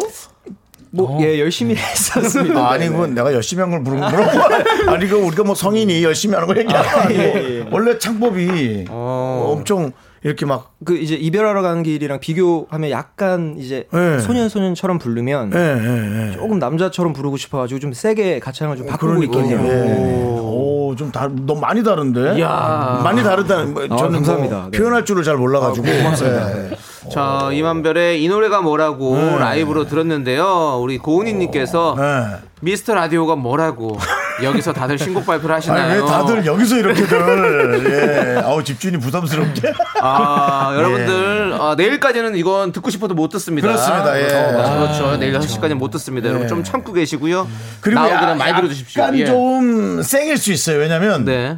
[0.93, 2.59] 뭐, 예, 열심히 했었습니다.
[2.59, 6.33] 아, 아니 그건 내가 열심히 한 걸 물은 물어본 아니 그 우리가 뭐 성인이 열심히
[6.35, 7.65] 하는 걸 얘기하는 거 아니고 예, 예.
[7.71, 9.93] 원래 창법이 엄청
[10.23, 14.19] 이렇게 막 그 이제 이별하러 가는 길이랑 비교하면 약간 이제 네.
[14.19, 16.31] 소년 소년처럼 부르면 예, 예, 예.
[16.33, 19.43] 조금 남자처럼 부르고 싶어가지고 좀 세게 가창을 좀 바꾸고 그러니까요.
[19.43, 19.69] 있거든요.
[19.69, 19.73] 예.
[19.85, 20.39] 네.
[20.39, 22.39] 오, 좀 다, 너무 많이 다른데?
[22.39, 23.01] 이야.
[23.03, 24.57] 많이 다르다는, 뭐, 아, 저는 감사합니다.
[24.57, 24.77] 뭐 네.
[24.77, 25.85] 표현할 줄을 잘 몰라가지고.
[25.85, 26.57] 고맙습니다.
[26.71, 26.71] 예.
[27.09, 29.37] 자, 이만별의 이 노래가 뭐라고 네.
[29.39, 30.79] 라이브로 들었는데요.
[30.81, 32.37] 우리 고은희님께서 예.
[32.61, 33.97] 미스터 라디오가 뭐라고
[34.43, 36.03] 여기서 다들 신곡 발표를 아니, 하시나요?
[36.03, 38.41] 왜 다들 여기서 이렇게들, 예.
[38.41, 39.73] 아우, 집주인이 부담스럽게.
[40.01, 43.67] 아, 여러분들 아, 내일까지는 이건 듣고 싶어도 못 듣습니다.
[43.67, 44.25] 그렇습니다, 예.
[44.25, 45.17] 어, 그렇죠.
[45.17, 46.29] 내일 6시까지는 못 듣습니다.
[46.29, 47.47] 여러분 좀 참고 계시고요.
[47.81, 49.01] 그리고 나오기는 야- 많이 들어주십시오.
[49.01, 49.25] 약간 예.
[49.25, 50.77] 좀 생일 수 있어요.
[50.79, 51.25] 왜냐면.
[51.25, 51.57] 네.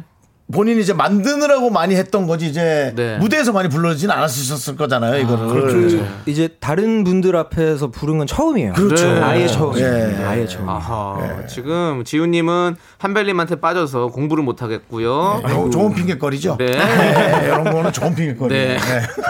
[0.52, 3.16] 본인이 이제 만드느라고 많이 했던 거지 이제 네.
[3.16, 8.74] 무대에서 많이 불러지는 않았었을 거잖아요 이거를 그 이제 다른 분들 앞에서 부른 건 처음이에요.
[8.74, 9.14] 그렇죠.
[9.14, 9.20] 네.
[9.20, 9.46] 아예 예.
[9.46, 9.78] 처음.
[9.78, 10.24] 예.
[10.24, 10.68] 아예 처음.
[10.68, 11.46] 아하.
[11.48, 15.40] 지금 지훈님은 한별님한테 빠져서 공부를 못 하겠고요.
[15.42, 16.66] 아, 좋은 핑계거리죠 네.
[16.66, 18.78] 네, 이런 거는 좋은 핑계거리 네.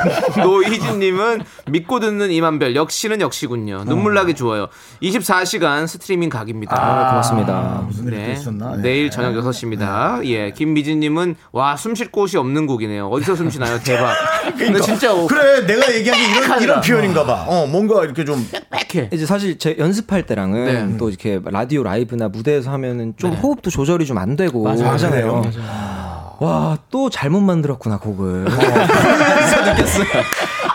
[0.43, 3.85] 노희진님은 믿고 듣는 이만별 역시는 역시군요.
[3.85, 4.67] 눈물 나기 좋아요.
[5.03, 6.77] 24시간 스트리밍 각입니다.
[6.77, 7.85] 아, 고맙습니다.
[7.87, 8.83] 무슨 일이 또 있었나 예.
[8.83, 10.25] 내일 저녁 6시입니다.
[10.25, 10.51] 예.
[10.51, 13.09] 김미진 님은 와, 숨 쉴 곳이 없는 곡이네요.
[13.09, 13.79] 어디서 숨 쉬나요?
[13.85, 14.15] 대박.
[14.59, 16.63] 근데 진짜 어, 그래 내가 얘기한 게 이런.
[16.63, 19.11] 이런 표현인가 봐 어 뭔가 이렇게 좀 빽빽해.
[19.13, 20.97] 이제 사실 제 연습할 때랑은 네.
[20.99, 24.87] 또 이렇게 라디오 라이브나 무대에서 하면은 좀 호흡도 조절이 좀 안 되고 맞아요.
[24.91, 25.43] 하잖아요.
[26.45, 28.45] 와, 또 잘못 만들었구나, 곡을.
[28.45, 30.07] 그래서 느꼈어요.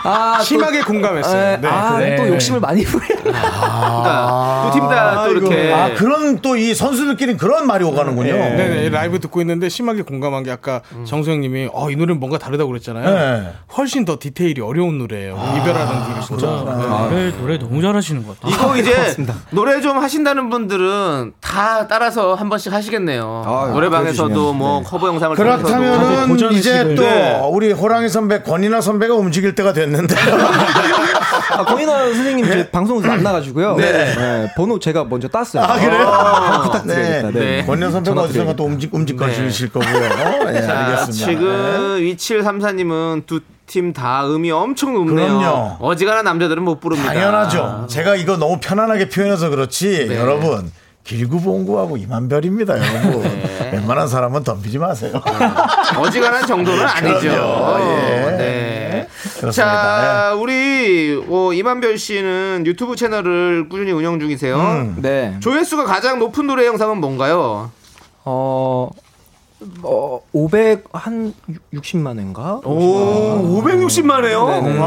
[0.02, 1.52] 아, 또- 심하게 공감했어요.
[1.52, 1.68] 에, 네.
[1.68, 2.16] 아, 그래.
[2.16, 3.06] 또 욕심을 많이 부려.
[3.22, 8.32] 그러니까 두팀다또 이렇게 아 그런 또 이 선수들끼리 그런 말이 오가는군요.
[8.32, 13.14] 네네 라이브 듣고 있는데 심하게 공감한 게 아까 정수영님이 어, 이 노래는 뭔가 다르다고 그랬잖아요.
[13.14, 13.52] 네.
[13.78, 15.34] 훨씬 더 디테일이 어려운 노래예요.
[15.58, 18.54] 이별하는 길이 아, 노래, 노래 너무 잘하시는 것 같아요.
[18.54, 19.16] 이거 이제
[19.50, 23.44] 노래 좀 하신다는 분들은 다 따라서 한 번씩 하시겠네요.
[23.46, 24.84] 아유, 노래방에서도 뭐 네.
[24.86, 25.59] 커버 영상을 통해서도.
[25.62, 26.94] 그렇다면은 도전의 이제.
[26.94, 27.40] 또 네.
[27.50, 30.14] 우리 호랑이 선배 권인아 선배가 움직일 때가 됐는데
[31.52, 33.76] 아, 권인화 선생님 이제 방송에서 만나가지고요.
[33.76, 33.92] 네.
[33.92, 35.62] 네, 번호 제가 먼저 땄어요.
[35.64, 36.06] 아 그래요?
[36.08, 37.30] 아, 부탁드려야겠다.
[37.30, 37.40] 네.
[37.40, 37.64] 네.
[37.66, 38.56] 권인아 선배가 어디선가.
[38.56, 40.04] 또 움직 움직거리실 거고요.
[40.54, 41.26] 예, 자, 알겠습니다.
[41.26, 45.38] 지금 위칠 3사님은 두 팀다 음이 엄청 높네요.
[45.38, 45.76] 그럼요.
[45.80, 47.12] 어지간한 남자들은 못 부릅니다.
[47.12, 47.86] 당연하죠.
[47.88, 50.18] 제가 이거 너무 편안하게 표현해서 그렇지 네.
[50.18, 50.72] 여러분
[51.04, 53.22] 길구봉구하고 이만별입니다, 여러분.
[53.22, 53.49] 네.
[53.72, 55.12] 웬만한 사람은 덤비지 마세요.
[55.98, 57.20] 어지간한 정도는 아니죠.
[57.20, 57.80] 그럼요.
[57.80, 58.36] 예.
[58.36, 59.08] 네.
[59.40, 59.52] 그렇습니다.
[59.52, 64.56] 자, 우리 어, 임한별 씨는 유튜브 채널을 꾸준히 운영 중이세요.
[64.56, 64.96] 음.
[65.00, 65.36] 네.
[65.40, 67.70] 조회수가 가장 높은 노래 영상은 뭔가요?
[68.24, 68.90] 어,
[69.82, 71.34] 어, 500, 한
[71.74, 72.60] 60만 회인가?
[72.64, 74.46] 오, 560만 회요?
[74.48, 74.78] 네네.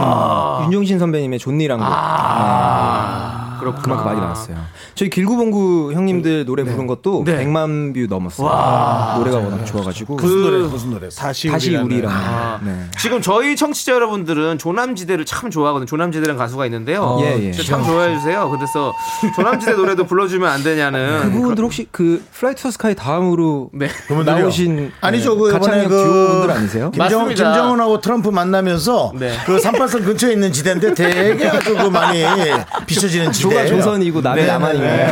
[0.65, 1.87] 윤종신 선배님의 좋니란 곡.
[1.87, 3.81] 아, 네.
[3.81, 4.57] 그만큼 많이 나왔어요.
[4.95, 7.45] 저희 길구봉구 형님들 노래 부른 것도 네.
[7.45, 9.17] 100만 view 넘었어요.
[9.19, 10.15] 노래가 워낙 좋아가지고.
[10.15, 11.09] 무슨 노래 무슨 노래?
[11.09, 12.15] 다시 다시 우리라는.
[12.15, 12.59] 아.
[12.63, 12.85] 네.
[12.99, 15.85] 지금 저희 청취자 여러분들은 조남지대를 참 좋아하거든요.
[15.85, 17.17] 조남지대라는 가수가 있는데요.
[17.21, 17.51] 예, 예.
[17.51, 18.49] 진짜 참 좋아해 주세요.
[18.49, 18.93] 그래서
[19.35, 21.31] 조남지대 노래도 불러주면 안 되냐는.
[21.31, 23.87] 그분들 혹시 그 Fly to Sky 다음으로 네.
[24.25, 25.37] 나오신 아니죠.
[25.37, 26.91] 그 이번에 그 듀오분들 아니세요?
[26.91, 27.27] 김정.
[27.29, 29.33] 김정은하고 트럼프 만나면서 네.
[29.45, 32.23] 그 38선 근처에 있는 지대인데 되게 아주 그 많이
[32.85, 34.47] 비춰지는 지대 조선이고 남이 네.
[34.47, 34.83] 남한이고.
[34.83, 34.97] 네.
[34.97, 35.07] 네,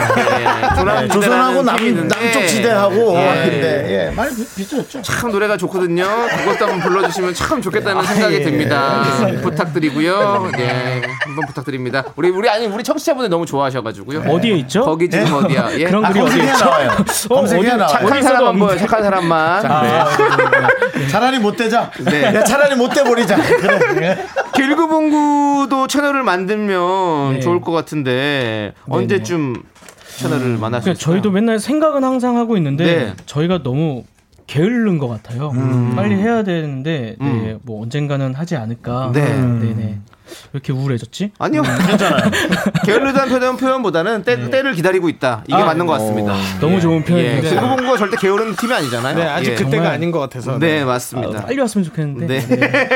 [0.75, 3.41] 조남지대라는 조선하고 남, 남쪽 지대하고 예.
[3.49, 5.01] 근데 예, 많이 비- 비춰졌죠.
[5.01, 6.03] 참 노래가 좋거든요.
[6.05, 8.41] 그것도 한번 불러주시면 참 좋겠다는 생각이 예.
[8.43, 9.03] 듭니다.
[9.41, 10.49] 부탁드리고요.
[10.57, 12.03] 네, 한번 부탁드립니다.
[12.15, 14.23] 우리 우리 아니 우리 청취자분들 너무 좋아하셔가지고요.
[14.31, 14.83] 어디에 있죠?
[14.83, 15.69] 거기 지금 어디야?
[15.79, 15.85] 예?
[15.91, 16.65] 그런 아, 글이 어디 검색해야 있죠?
[16.65, 16.89] 나와요.
[17.29, 17.87] 검색해야 어디- 나와요.
[17.99, 18.59] 착한 사람만.
[18.59, 18.77] 보여.
[18.77, 19.63] 착한 사람만.
[19.63, 21.07] 네.
[21.07, 21.89] 차라리 못 대자.
[21.99, 22.23] 네.
[22.23, 23.35] 야, 차라리 못 대버리자.
[23.41, 24.25] 그래.
[24.53, 27.39] 길구봉구도 채널을 만들면 네.
[27.39, 28.11] 좋을 것 같은데
[28.89, 29.55] 언제쯤
[30.17, 30.95] 채널을 만날 수 그러니까 있을까요?
[31.15, 33.13] 저희도 맨날 생각은 항상 하고 있는데 네.
[33.25, 34.03] 저희가 너무
[34.47, 35.51] 게으른 것 같아요.
[35.95, 39.11] 빨리 해야 되는데 네, 뭐 언젠가는 하지 않을까.
[39.13, 39.23] 네.
[39.33, 39.99] 네네.
[40.31, 41.31] 왜 이렇게 우울해졌지?
[41.39, 42.31] 아니요, 괜찮아요.
[42.85, 45.43] 게을르다는 표현, 표현보다는 때, 때를 기다리고 있다.
[45.45, 46.35] 이게 아, 맞는 것 같습니다.
[46.61, 49.15] 너무 좋은 예, 표현인데 길구봉구가 절대 게으른 팀이 아니잖아요.
[49.17, 49.55] 네, 아직 예.
[49.55, 50.57] 그때가 정말- 아닌 것 같아서.
[50.57, 51.45] 네, 맞습니다.
[51.45, 52.27] 빨리 왔으면 좋겠는데.
[52.39, 52.47] 네.
[52.47, 52.89] 네.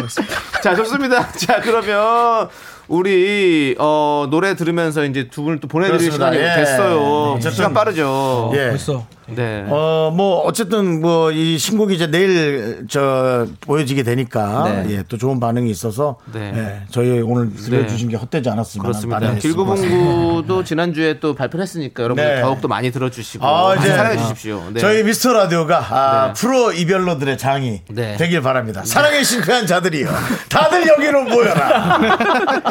[0.62, 1.30] 자, 좋습니다.
[1.32, 2.48] 자, 그러면
[2.88, 6.32] 우리 어, 노래 들으면서 이제 두 분을 또 보내드릴 그렇습니다.
[6.32, 6.56] 시간이 예.
[6.56, 7.00] 됐어요.
[7.36, 8.50] 어쨌든- 시간 빠르죠.
[8.54, 8.68] 예.
[8.70, 9.64] 벌써 네.
[9.68, 14.86] 어, 뭐, 어쨌든, 뭐, 이 신곡이 이제 내일, 저, 보여지게 되니까, 네.
[14.90, 16.52] 예, 또 좋은 반응이 있어서, 네.
[16.54, 18.82] 예, 저희 오늘 들려주신 게 헛되지 않았습니다.
[18.88, 19.34] 그렇습니다.
[19.34, 22.40] 길구봉구도 지난주에 또 발표를 했으니까 여러분들 네.
[22.42, 24.62] 더욱더 많이 들어주시고 아, 많이 사랑해 주십시오.
[24.72, 24.80] 네.
[24.80, 26.32] 저희 미스터 라디오가 아, 네.
[26.40, 28.16] 프로 이별로들의 장이 네.
[28.16, 28.82] 되길 바랍니다.
[28.84, 30.08] 사랑에 실패한 자들이요.
[30.48, 31.98] 다들 여기로 모여라.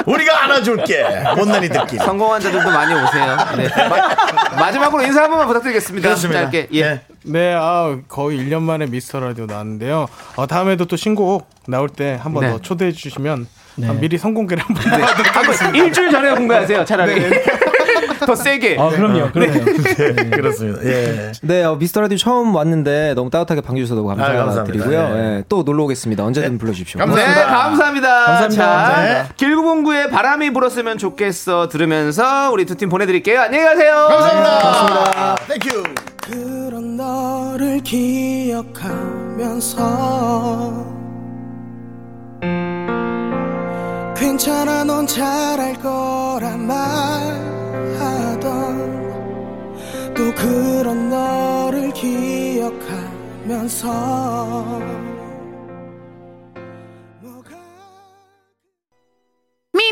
[0.06, 1.06] 우리가 안아줄게.
[1.36, 2.00] 못난 이들끼리.
[2.04, 3.38] 성공한 자들도 많이 오세요.
[3.58, 3.70] 네.
[3.88, 6.08] 마, 마지막으로 인사 한 번만 부탁드리겠습니다.
[6.08, 6.41] 그렇습니다.
[6.44, 6.68] 짧게.
[6.74, 6.82] 예.
[6.84, 7.02] 네.
[7.24, 10.08] 네, 아, 거의 1년 만에 미스터 라디오 나왔는데요.
[10.36, 12.58] 어, 다음에도 또 신곡 나올 때 한번더 네.
[12.62, 13.88] 초대해 주시면 네.
[13.88, 15.04] 아, 미리 선공개를 한번 네.
[15.04, 16.86] 한번 일주일 전에 공개하세요.
[16.86, 17.22] 차라리.
[18.26, 18.78] 더 세게.
[18.80, 19.54] 아 그럼요, 그럼요.
[19.64, 20.84] 네, 그렇습니다.
[20.86, 21.32] 예.
[21.42, 24.46] 네, 어, 미스터 라디오 처음 왔는데 너무 따뜻하게 반겨주셔서 너무 아, 감사합니다.
[24.46, 25.00] 감사드리고요.
[25.16, 25.20] 예.
[25.38, 26.24] 예, 또 놀러 오겠습니다.
[26.24, 27.00] 언제든 불러주십시오.
[27.00, 27.48] 네, 감사합니다.
[27.48, 28.26] 감사합니다.
[28.26, 28.50] 감사합니다.
[28.64, 29.34] 자, 감사합니다.
[29.38, 33.42] 길구봉구의 바람이 불었으면 좋겠어 들으면서 우리 두 팀 보내드릴게요.
[33.42, 34.08] 안녕히 가세요.
[34.10, 35.36] 감사합니다.
[35.48, 36.11] Thank you.
[36.32, 39.76] 그런 너를 기억하면서
[44.16, 48.42] 괜찮아 넌 잘할 거란 말하던
[50.16, 53.92] 또 그런 너를 기억하면서
[57.22, 57.58] 뭐가
[59.76, 59.92] me,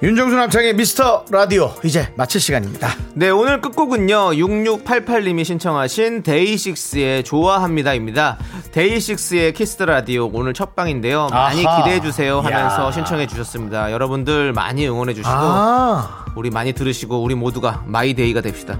[0.00, 2.94] 윤정수 남창희 미스터 라디오 이제 마칠 시간입니다.
[3.14, 8.38] 네, 오늘 끝곡은요, 6688님이 신청하신 DAY6의 좋아합니다입니다.
[8.70, 11.26] DAY6의 Kiss the Radio 오늘 첫 방인데요.
[11.32, 11.82] 많이 아하.
[11.82, 12.92] 기대해 주세요 하면서 야.
[12.92, 13.90] 신청해 주셨습니다.
[13.90, 18.78] 여러분들 많이 응원해 주시고, 아 우리 많이 들으시고, 우리 모두가 My Day가 됩시다.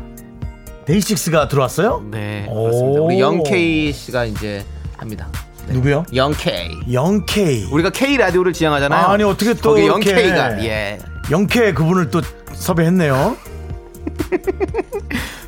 [0.85, 2.05] 데이식스가 들어왔어요?
[2.13, 2.63] 네, 오.
[2.63, 3.01] 그렇습니다.
[3.01, 4.65] 우리 영케이 씨가 이제
[4.97, 5.29] 합니다.
[5.69, 6.05] 누구요?
[6.15, 6.71] 영케이.
[6.93, 7.65] 영케이.
[7.71, 9.07] 우리가 K 라디오를 지향하잖아요.
[9.07, 10.99] 아니 어떻게 또 거기 이렇게 영케이가 예.
[11.31, 12.21] 영케 그분을 또
[12.55, 13.37] 섭외했네요.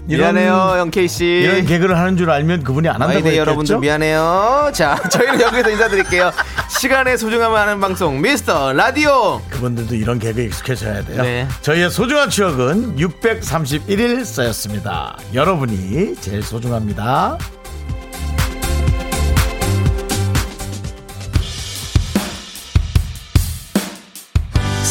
[0.09, 1.25] 이런- 미안해요, 영케이 씨.
[1.25, 3.37] 이런 개그를 하는 줄 알면 그분이 안 한다고 했겠죠?
[3.37, 4.71] 여러분들 미안해요.
[4.75, 6.33] 자, 저희는 여기서 인사드릴게요.
[6.68, 9.41] 시간의 소중함을 아는 방송 미스터 라디오.
[9.51, 11.23] 그분들도 이런 개그에 익숙해져야 돼요.
[11.23, 11.47] 네.
[11.62, 15.16] 저희의 소중한 추억은 631일 쌓였습니다.
[15.33, 17.39] 여러분이 제일 소중합니다.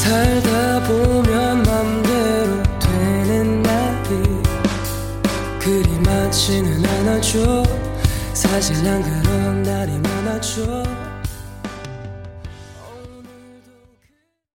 [0.09, 4.41] 살다 보면 맘대로 되는 날이
[5.59, 7.63] 그리 많지는 않아죠.
[8.33, 10.98] 사실 난 그런 날이 많아죠